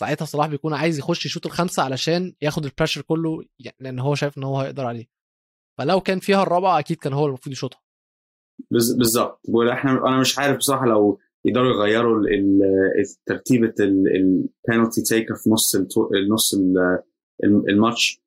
[0.00, 4.14] ساعتها صلاح بيكون عايز يخش يشوط الخمسة علشان ياخد ال pressure كله يعني لأن هو
[4.14, 5.06] شايف إن هو هيقدر عليه.
[5.78, 7.80] فلو كان فيها الرابعة أكيد كان هو المفروض يشوطها.
[8.70, 9.40] بالظبط.
[9.48, 12.22] وإحنا أنا مش عارف بصراحة لو يقدروا يغيروا
[13.26, 15.76] ترتيبه البينالتي تيكر في نص
[16.32, 16.54] نص
[17.68, 18.22] الماتش.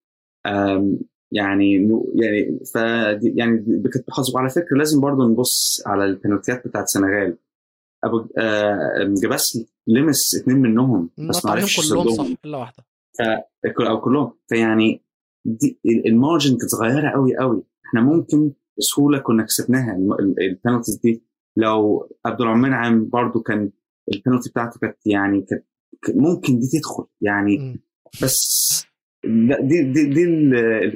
[1.31, 2.75] يعني يعني ف
[3.23, 7.37] يعني كنت بحظ وعلى فكرة لازم برضه نبص على البنالتيات بتاعت السنغال.
[8.03, 9.13] أبو آه
[9.87, 12.83] لمس اثنين منهم بس ما عرفش كلهم صح إلا واحدة.
[13.89, 14.33] أو كلهم.
[14.49, 15.03] فيعني
[15.45, 19.97] دي المارجن كانت صغيرة قوي قوي إحنا ممكن بسهولة كنا كسبناها
[20.41, 21.23] البنالتيز دي.
[21.57, 23.71] لو عبد المنعم برضه كان
[24.13, 25.65] البنالتي بتاعته كانت يعني كانت
[26.17, 27.57] ممكن دي تدخل يعني.
[27.57, 27.79] م.
[28.23, 28.63] بس
[29.61, 30.23] دي دي دي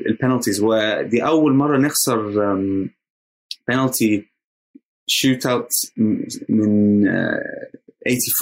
[0.08, 2.32] البنالتيز ودي أول مرة نخسر
[3.68, 4.26] penalty
[5.10, 7.80] shootout من 80 آه،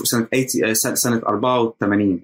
[0.04, 2.22] سنه 80 سنه 84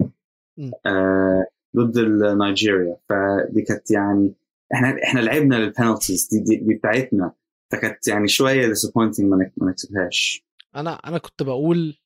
[0.86, 1.98] آه، ضد
[2.38, 4.32] نيجيريا فدي كانت يعني
[4.74, 7.32] إحنا إحنا لعبنا البنالتيز دي, دي, دي بتاعتنا.
[7.72, 10.44] فكانت يعني شوية disappointing ما نكسبهاش
[10.76, 11.98] أنا أنا كنت بقول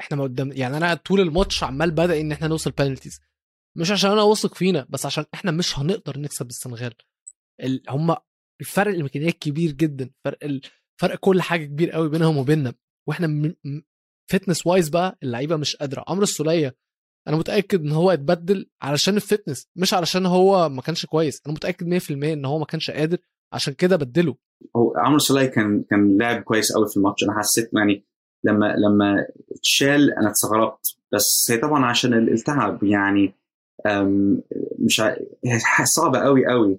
[0.00, 3.20] إحنا ما قدام يعني أنا طول الماتش عمال بدأ إن إحنا نوصل بنالتيز
[3.76, 6.94] مش عشان أنا واثق فينا بس عشان إحنا مش هنقدر نكسب السنغال.
[7.62, 7.82] ال...
[7.88, 8.16] هم
[8.60, 10.10] الفرق الإمكانيات كبير جدا.
[10.24, 10.62] فرق ال...
[11.00, 12.72] فرق كل حاجة كبير قوي بينهم وبيننا.
[13.08, 13.54] وإحنا م...
[14.30, 16.04] fitness wise بقى اللعيبة مش قادرة.
[16.08, 16.76] عمرو السولية
[17.28, 21.42] أنا متأكد إن هو اتبدل علشان ال fitness مش علشان هو ما كانش كويس.
[21.46, 23.18] أنا متأكد 100% إن هو ما كانش قادر
[23.52, 24.36] عشان كده بدله.
[24.76, 27.24] هو عمرو السولية كان كان لاعب كويس قوي في الماتش.
[27.24, 28.06] أنا حسيت يعني
[28.44, 29.26] لما لما
[29.56, 33.34] اتشال أنا استغربت بس هي طبعا عشان التعب يعني
[34.78, 35.02] مش
[35.84, 36.78] صعبه قوي قوي.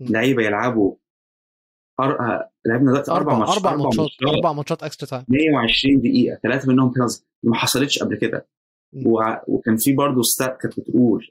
[0.00, 0.96] لعيبة يلعبوا
[2.04, 2.42] أر...
[2.66, 7.24] لعبنا دلوقتي أربع ماتشات أربع ماتشات أربع ماتشات extra time 120 دقيقة ثلاثة منهم بينالتي
[7.42, 8.46] ما حصلتش قبل كده.
[9.06, 9.20] و...
[9.48, 11.26] وكان في برضه stat كانت بتقول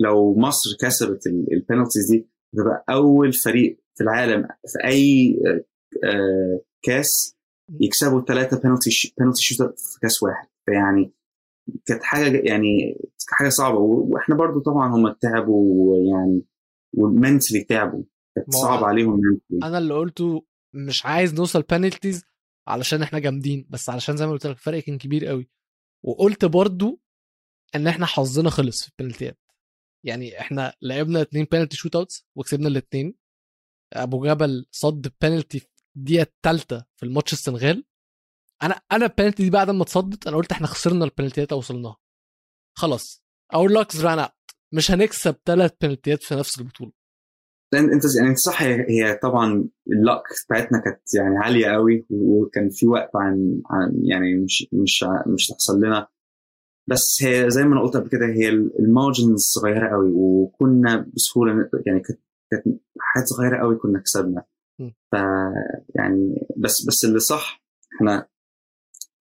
[0.00, 5.36] لو مصر كسبت البينالتيز دي تبقى أول فريق في العالم في أي
[6.82, 7.36] كاس
[7.80, 10.48] يكسبوا ثلاثة بينالتي بينالتي شوتر في كاس واحد.
[10.66, 11.12] فيعني
[11.86, 12.98] كانت حاجة يعني
[13.30, 13.78] حاجة صعبة.
[13.78, 16.42] وإحنا برضو طبعا هم تعبوا يعني
[16.96, 18.02] و mentally تعبوا.
[18.48, 22.24] صعب عليهم أنا اللي قلته مش عايز نوصل بنالتيز
[22.68, 25.50] علشان إحنا جامدين بس علشان زي ما قلت لك الفرق كان كبير قوي.
[26.04, 27.00] وقلت برضو
[27.74, 29.38] إن إحنا حظنا خلص في البنالتيات
[30.04, 33.14] يعني إحنا لعبنا اتنين penalty shootouts وكسبنا الاثنين
[33.92, 35.66] أبو جبل صد بنالتي في
[35.96, 37.84] الدقيقة الثالثه في الماتش السنغال.
[38.62, 41.96] أنا أنا البنالتي دي بعد ما اتصدت أنا قلت إحنا خسرنا البنالتيات أو وصلناها
[42.76, 43.22] خلاص
[43.54, 44.30] our luck's ran out
[44.72, 46.92] مش هنكسب ثلاث بنالتيات في نفس البطولة.
[47.78, 52.86] أنت يعني أنت صح هي طبعا ال luck بتاعتنا كانت يعني عالية قوي وكان في
[52.88, 56.06] وقت عن, عن يعني مش مش مش تحصل لنا.
[56.86, 61.70] بس هي زي ما أنا قلت قبل كده هي ال margins صغيرة قوي وكنا بسهولة
[61.86, 62.20] يعني كانت
[62.50, 64.44] كانت حاجات صغيرة قوي كنا كسبنا.
[65.12, 65.14] ف
[65.94, 67.64] يعني بس بس اللي صح
[67.96, 68.26] إحنا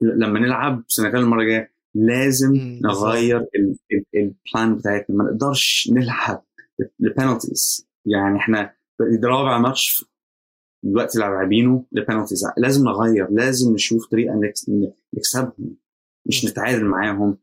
[0.01, 3.47] لما نلعب سنغال المرة الجاية لازم نغير
[4.15, 5.15] ال plan بتاعتنا.
[5.15, 6.43] ما نقدرش نلعب
[6.99, 8.75] ل penalties يعني إحنا
[9.23, 10.05] رابع ماتش
[10.83, 14.39] دلوقتي لاعبينه ل penalties لازم نغير لازم نشوف طريقة
[15.13, 15.75] نكسبهم
[16.25, 17.37] مش نتعادل معاهم.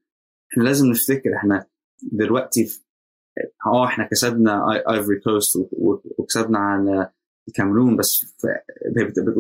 [0.53, 1.67] إحنا لازم نفتكر إحنا
[2.13, 2.83] دلوقتي
[3.67, 5.69] آه إحنا كسبنا Ivory Coast
[6.19, 7.11] وكسبنا على
[7.49, 8.37] الكاميرون بس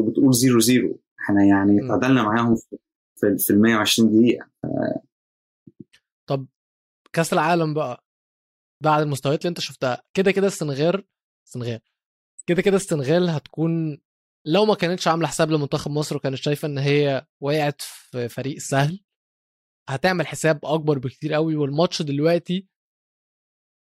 [0.08, 1.01] بتقول zero zero.
[1.20, 2.56] إحنا يعني تعادلنا معاهم
[3.16, 4.46] في ال 120 دقيقة.
[6.26, 6.46] طب
[7.12, 8.04] كأس العالم بقى
[8.83, 10.03] بعد المستويات اللي أنت شفتها.
[10.14, 11.05] كده كده السنغال
[11.47, 11.81] السنغال.
[12.47, 13.99] كده كده السنغال هتكون
[14.47, 19.01] لو ما كانتش عاملة حساب لمنتخب مصر وكانت شايفة إن هي وقعت في فريق سهل
[19.89, 22.66] هتعمل حساب أكبر بكتير قوي والماتش دلوقتي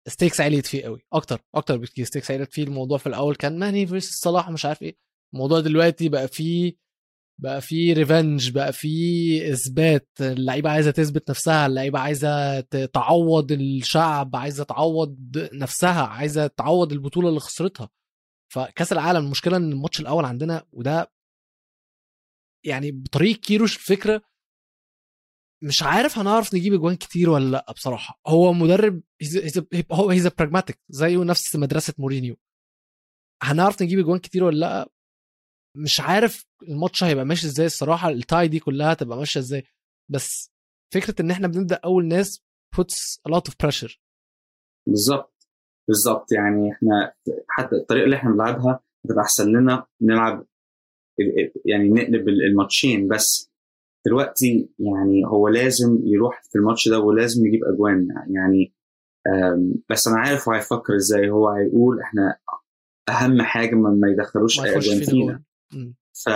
[0.08, 2.06] stakes عليت فيه قوي أكتر أكتر بكتير.
[2.06, 2.64] stakes عليت فيه.
[2.64, 4.98] الموضوع في الأول كان ماني versus صلاح مش عارف إيه.
[5.34, 6.74] الموضوع دلوقتي بقى فيه
[7.40, 12.60] بقى في revenge بقى في إثبات اللعيبة عايزة تثبت نفسها اللعيبة عايزة
[12.94, 17.90] تعوض الشعب عايزة تعوض نفسها عايزة تعوض البطولة اللي خسرتها.
[18.54, 21.12] فكأس العالم المشكلة إن الماتش الأول عندنا وده
[22.66, 24.22] يعني بطريقة كيروش الفكرة
[25.64, 28.20] مش عارف هنعرف نجيب اجوان كتير ولا لأ بصراحة.
[28.28, 29.02] هو مدرب
[29.92, 32.38] هو he's pragmatic زيه نفس مدرسة مورينيو.
[33.44, 34.90] هنعرف نجيب اجوان كتير ولا لأ؟
[35.84, 39.64] مش عارف الماتش هيبقى ماشي إزاي الصراحة التاي دي كلها تبقى ماشية إزاي.
[40.12, 40.52] بس
[40.94, 42.44] فكرة إن إحنا بنبدأ أول ناس
[42.76, 43.98] puts a lot of pressure.
[44.88, 45.48] بالظبط
[45.88, 46.32] بالظبط.
[46.32, 47.14] يعني إحنا
[47.50, 50.46] حتى الطريقة اللي إحنا بنلعبها هتبقى أحسن لنا نلعب
[51.66, 53.08] يعني نقلب الماتشين.
[53.08, 53.52] بس
[54.06, 58.08] دلوقتي يعني هو لازم يروح في الماتش ده ولازم يجيب أجوان.
[58.36, 58.74] يعني
[59.90, 61.30] بس أنا عارف هو هيفكر إزاي.
[61.30, 62.38] هو هيقول إحنا
[63.10, 65.44] أهم حاجة ما يدخلوش أجوان فينا.
[66.26, 66.30] ف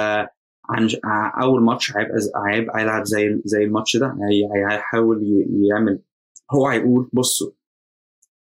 [1.42, 2.18] أول ماتش هيبقى
[2.48, 4.18] هيبقى هيلعب زي زي الماتش ده.
[4.56, 6.00] هيحاول يعمل
[6.52, 7.52] هو هيقول بصوا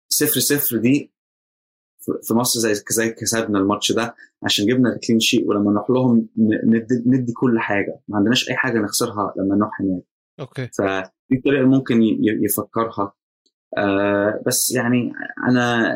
[0.09, 1.13] صفر صفر دي
[2.23, 7.03] في مصر زي زي كسبنا الماتش ده عشان جبنا الكلين شيت ولما نروح لهم ندي,
[7.05, 7.99] ندي كل حاجة.
[8.07, 10.03] ما عندناش أي حاجة نخسرها لما نروح هناك.
[10.39, 10.69] okay.
[10.77, 13.13] فدي الطريقة اللي ممكن يفكرها.
[13.77, 15.13] آه بس يعني
[15.49, 15.95] أنا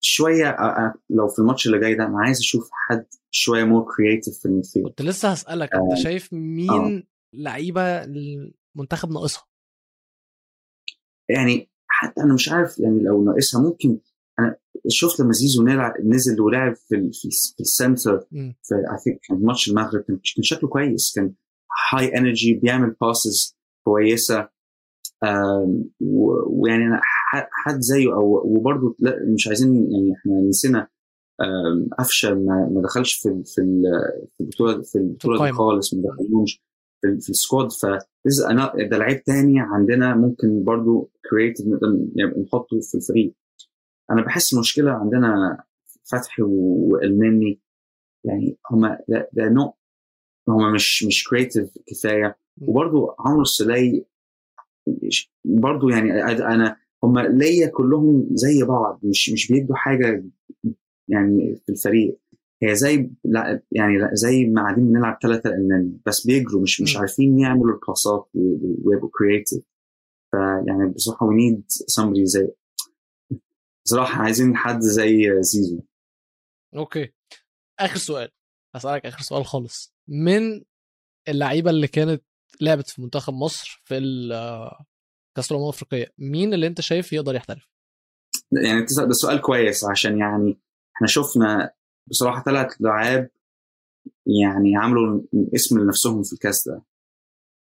[0.00, 0.56] شوية
[1.10, 4.50] لو في الماتش اللي جاي ده أنا عايز أشوف حد شوية more creative في ال
[4.50, 5.78] midfield كنت لسه هسألك آه.
[5.78, 7.02] انت شايف مين آه.
[7.34, 9.44] لعيبة المنتخب ناقصها
[11.30, 13.98] يعني حتى أنا مش عارف يعني لو ناقصها ممكن
[14.38, 14.56] أنا
[14.88, 15.66] شفت لما زيزو
[16.04, 18.20] نزل ولعب في في, في ال center
[18.62, 21.34] في I think كان ماتش المغرب كان شكله كويس كان
[21.92, 24.48] high energy بيعمل passes كويسة
[26.00, 27.00] ويعني أنا
[27.32, 28.96] حد زيه أو وبرضه
[29.34, 30.88] مش عايزين يعني إحنا نسينا
[31.98, 33.60] قفشة ما دخلش في في
[34.40, 36.62] البطولة في البطولة دي خالص ما دخلوش
[37.00, 37.72] في, في ال squad.
[37.72, 37.86] ف
[38.90, 41.66] ده لعيب تاني عندنا ممكن برضو creative
[42.16, 43.34] يعني نحطه في الفريق.
[44.10, 45.58] أنا بحس المشكلة عندنا
[46.04, 47.60] فتحي والنني
[48.24, 49.74] يعني هما ده, ده نوع
[50.48, 52.38] هما مش مش creative كفاية.
[52.60, 54.04] وبرضو عمرو السولية
[55.44, 60.24] برضو يعني أنا هما ليا كلهم زي بعض مش مش بيدوا حاجة
[61.08, 62.18] يعني في الفريق.
[62.62, 66.96] هي زي لا يعني لا زي ما قاعدين بنلعب ثلاثة النني بس بيجروا مش مش
[66.96, 68.28] عارفين يعملوا الباصات
[68.84, 69.62] ويبقوا creative
[70.30, 72.48] فيعني بصراحة we need somebody زي
[73.84, 75.80] بصراحة عايزين حد زي زيزو.
[76.76, 77.12] أوكي.
[77.78, 78.28] آخر سؤال.
[78.74, 79.94] هسألك آخر سؤال خالص.
[80.08, 80.64] من
[81.28, 82.22] اللعيبة اللي كانت
[82.60, 83.98] لعبت في منتخب مصر في
[85.38, 87.68] كاس الامم الافريقيه مين اللي انت شايف يقدر يحترف؟
[88.52, 90.58] يعني ده سؤال كويس عشان يعني
[90.96, 91.70] إحنا شفنا
[92.06, 93.30] بصراحة ثلاث لعاب
[94.26, 95.22] يعني عملوا
[95.54, 96.82] اسم لنفسهم في الكاس ده.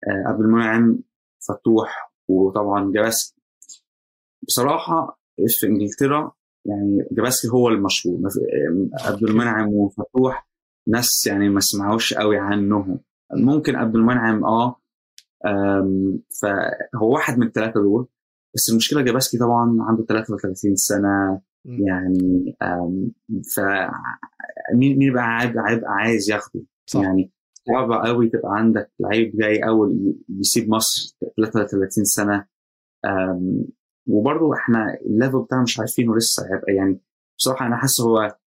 [0.08, 1.00] آه، عبد المنعم
[1.48, 3.42] فتوح وطبعا جباسكي.
[4.48, 6.32] بصراحة في إنجلترا
[6.66, 8.20] يعني جباسكي هو المشهور.
[9.02, 10.48] عبد المنعم وفتوح
[10.88, 13.00] ناس يعني ما سمعوش قوي عنهم.
[13.34, 14.83] ممكن عبد المنعم آه
[16.42, 18.08] فهو واحد من الثلاثة دول.
[18.56, 21.42] بس المشكلة جباسكي طبعا عنده 33 سنة.
[21.66, 22.56] يعني
[23.56, 23.60] ف
[24.76, 25.54] مين مين بقى
[25.86, 27.02] عايز ياخده؟ صح.
[27.02, 27.32] يعني
[27.68, 32.46] صعب قوي تبقى عندك لعيب جاي أول يسيب مصر 33 سنة.
[34.08, 36.44] وبرضه إحنا ال level بتاعنا مش عارفينه لسه.
[36.46, 37.00] هيبقى يعني
[37.38, 38.38] بصراحة أنا حاسس هو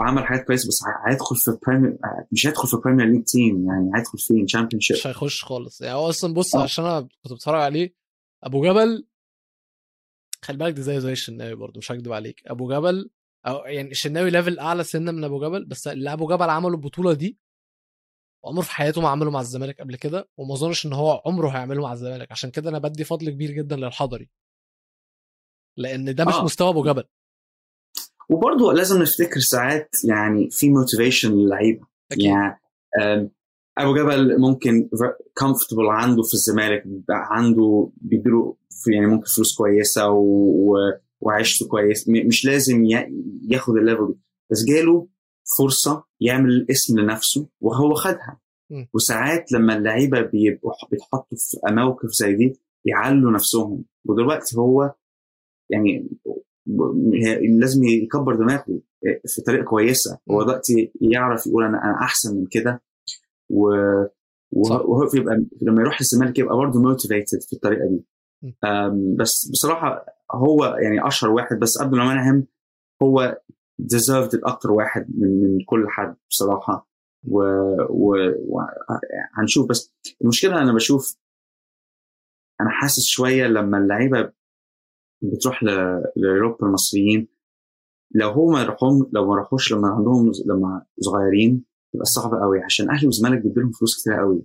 [0.00, 1.98] عمل حاجات كويسة بس هيدخل في Premier
[2.32, 5.80] مش هيدخل في Premier League team يعني هيدخل فين؟ Championship مش هيخش خالص.
[5.80, 6.64] يعني هو أصلا بص أوه.
[6.64, 7.94] عشان أنا كنت بتفرج عليه
[8.42, 9.06] أبو جبل
[10.44, 12.42] خلي بالك دي زي زي الشناوي برضه مش هكدب عليك.
[12.46, 13.10] أبو جبل
[13.46, 17.12] أو يعني الشناوي level أعلى سنة من أبو جبل بس اللي أبو جبل عمله البطولة
[17.12, 17.38] دي
[18.44, 21.82] عمره في حياته ما عمله مع الزمالك قبل كده وما أظنش إن هو عمره هيعمله
[21.82, 22.32] مع الزمالك.
[22.32, 24.30] عشان كده أنا بدي فضل كبير جدا للحضري.
[25.76, 26.44] لأن ده مش آه.
[26.44, 27.04] مستوى أبو جبل.
[28.30, 32.58] وبرضه لازم نفتكر ساعات يعني في motivation للعيبه يعني
[33.78, 34.88] أبو جبل ممكن
[35.38, 38.56] comfortable عنده في الزمالك عنده بيديله
[38.92, 40.74] يعني ممكن فلوس كويسة و...
[41.20, 42.08] وعيشته كويس.
[42.08, 42.84] مش لازم
[43.48, 44.18] ياخد الليفل دي.
[44.50, 45.08] بس جاله
[45.58, 48.40] فرصة يعمل اسم لنفسه وهو خدها.
[48.94, 53.84] وساعات لما اللعيبة بيبقوا بيتحطوا في موقف زي دي يعلوا نفسهم.
[54.04, 54.94] ودلوقتي هو
[55.70, 56.10] يعني
[57.60, 58.80] لازم يكبر دماغه
[59.26, 60.18] في طريقة كويسة.
[60.30, 62.82] هو دلوقتي يعرف يقول أنا أنا أحسن من كده.
[63.50, 63.68] و
[64.52, 68.04] وهو يبقى لما يروح الزمالك يبقى برضه motivated في الطريقة دي.
[69.18, 72.46] بس بصراحة هو يعني أشهر واحد بس قبل ما منهم
[73.02, 73.38] هو
[73.78, 76.88] deserved أكتر واحد من من كل حد بصراحة.
[77.28, 77.42] و,
[77.90, 78.16] و...
[79.34, 79.68] هنشوف.
[79.68, 81.16] بس المشكلة أنا بشوف
[82.60, 84.32] أنا حاسس شوية لما اللعيبة
[85.32, 85.62] بتروح
[86.16, 87.28] لأوروبا المصريين
[88.14, 92.90] لو هو ما راحوش لو ما راحوش لما عندهم لما صغيرين تبقى صعبه قوي عشان
[92.90, 94.42] أهلي والزمالك بيدوا لهم فلوس كتير قوي.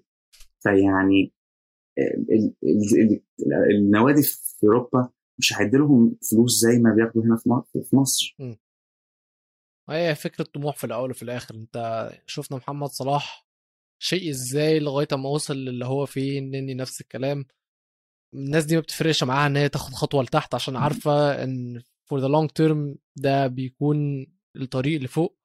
[0.59, 1.33] فيعني
[3.75, 5.09] النوادي في أوروبا
[5.39, 7.37] مش هيدي لهم فلوس زي ما بياخدوا هنا
[7.73, 8.37] في مصر
[9.89, 11.55] هي فكرة طموح في الأول وفي الآخر.
[11.55, 13.47] أنت شفنا محمد صلاح
[14.01, 17.45] شيء إزاي لغاية ما وصل للي هو فيه النني نفس الكلام.
[18.33, 22.27] الناس دي ما بتفرقش معاها إن هي تاخد خطوة لتحت عشان عارفة إن for the
[22.27, 25.37] long term ده بيكون الطريق لفوق.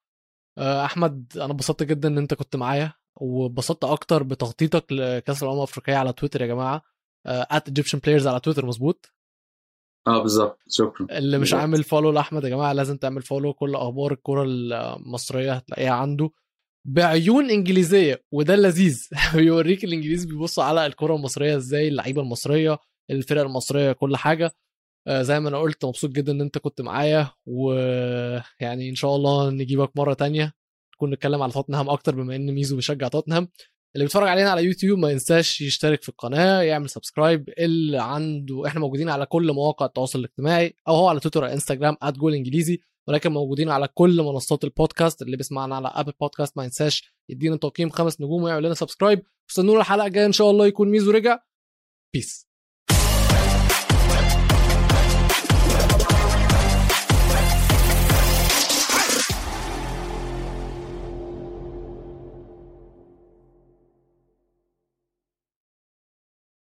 [0.59, 5.97] آه، أحمد أنا اتبسطت جدا إن أنت كنت معايا واتبسطت أكتر بتغطيتك لكأس الأمم الأفريقية
[5.97, 6.82] على تويتر يا جماعة.
[7.27, 9.12] at Egyptian Players على تويتر مظبوط؟
[10.07, 10.59] آه بالظبط.
[10.68, 11.07] شكرا.
[11.18, 15.93] اللي مش عامل follow لأحمد يا جماعة لازم تعمل follow كل أخبار الكرة المصرية هتلاقيها
[15.93, 16.30] عنده.
[16.85, 22.78] بعيون إنجليزية وده اللذيذ بيوريك الإنجليز بيبصوا على الكرة المصرية إزاي اللعيبة المصرية
[23.11, 24.51] الفرق المصرية كل حاجة.
[25.09, 29.51] آه زي ما أنا قلت مبسوط جدا إن أنت كنت معايا ويعني إن شاء الله
[29.51, 30.53] نجيبك مرة تانية
[30.97, 33.49] نكون نتكلم على توتنهام أكتر بما إن ميزو بيشجع توتنهام.
[33.95, 38.80] اللي بيتفرج علينا على يوتيوب ما ينساش يشترك في القناة يعمل subscribe اللي عنده إحنا
[38.80, 42.80] موجودين على كل مواقع التواصل الاجتماعي أو هو على تويتر إنستجرام @جول إنجليزي.
[43.09, 47.91] ولكن موجودين على كل منصات البودكاست اللي بيسمعنا على Apple Podcasts ما ينساش يدينا تقييم
[47.91, 51.39] خمس نجوم ويعمل لنا subscribe واستنونا الحلقة الجاية إن شاء الله يكون ميزو رجع.
[52.15, 52.49] بيس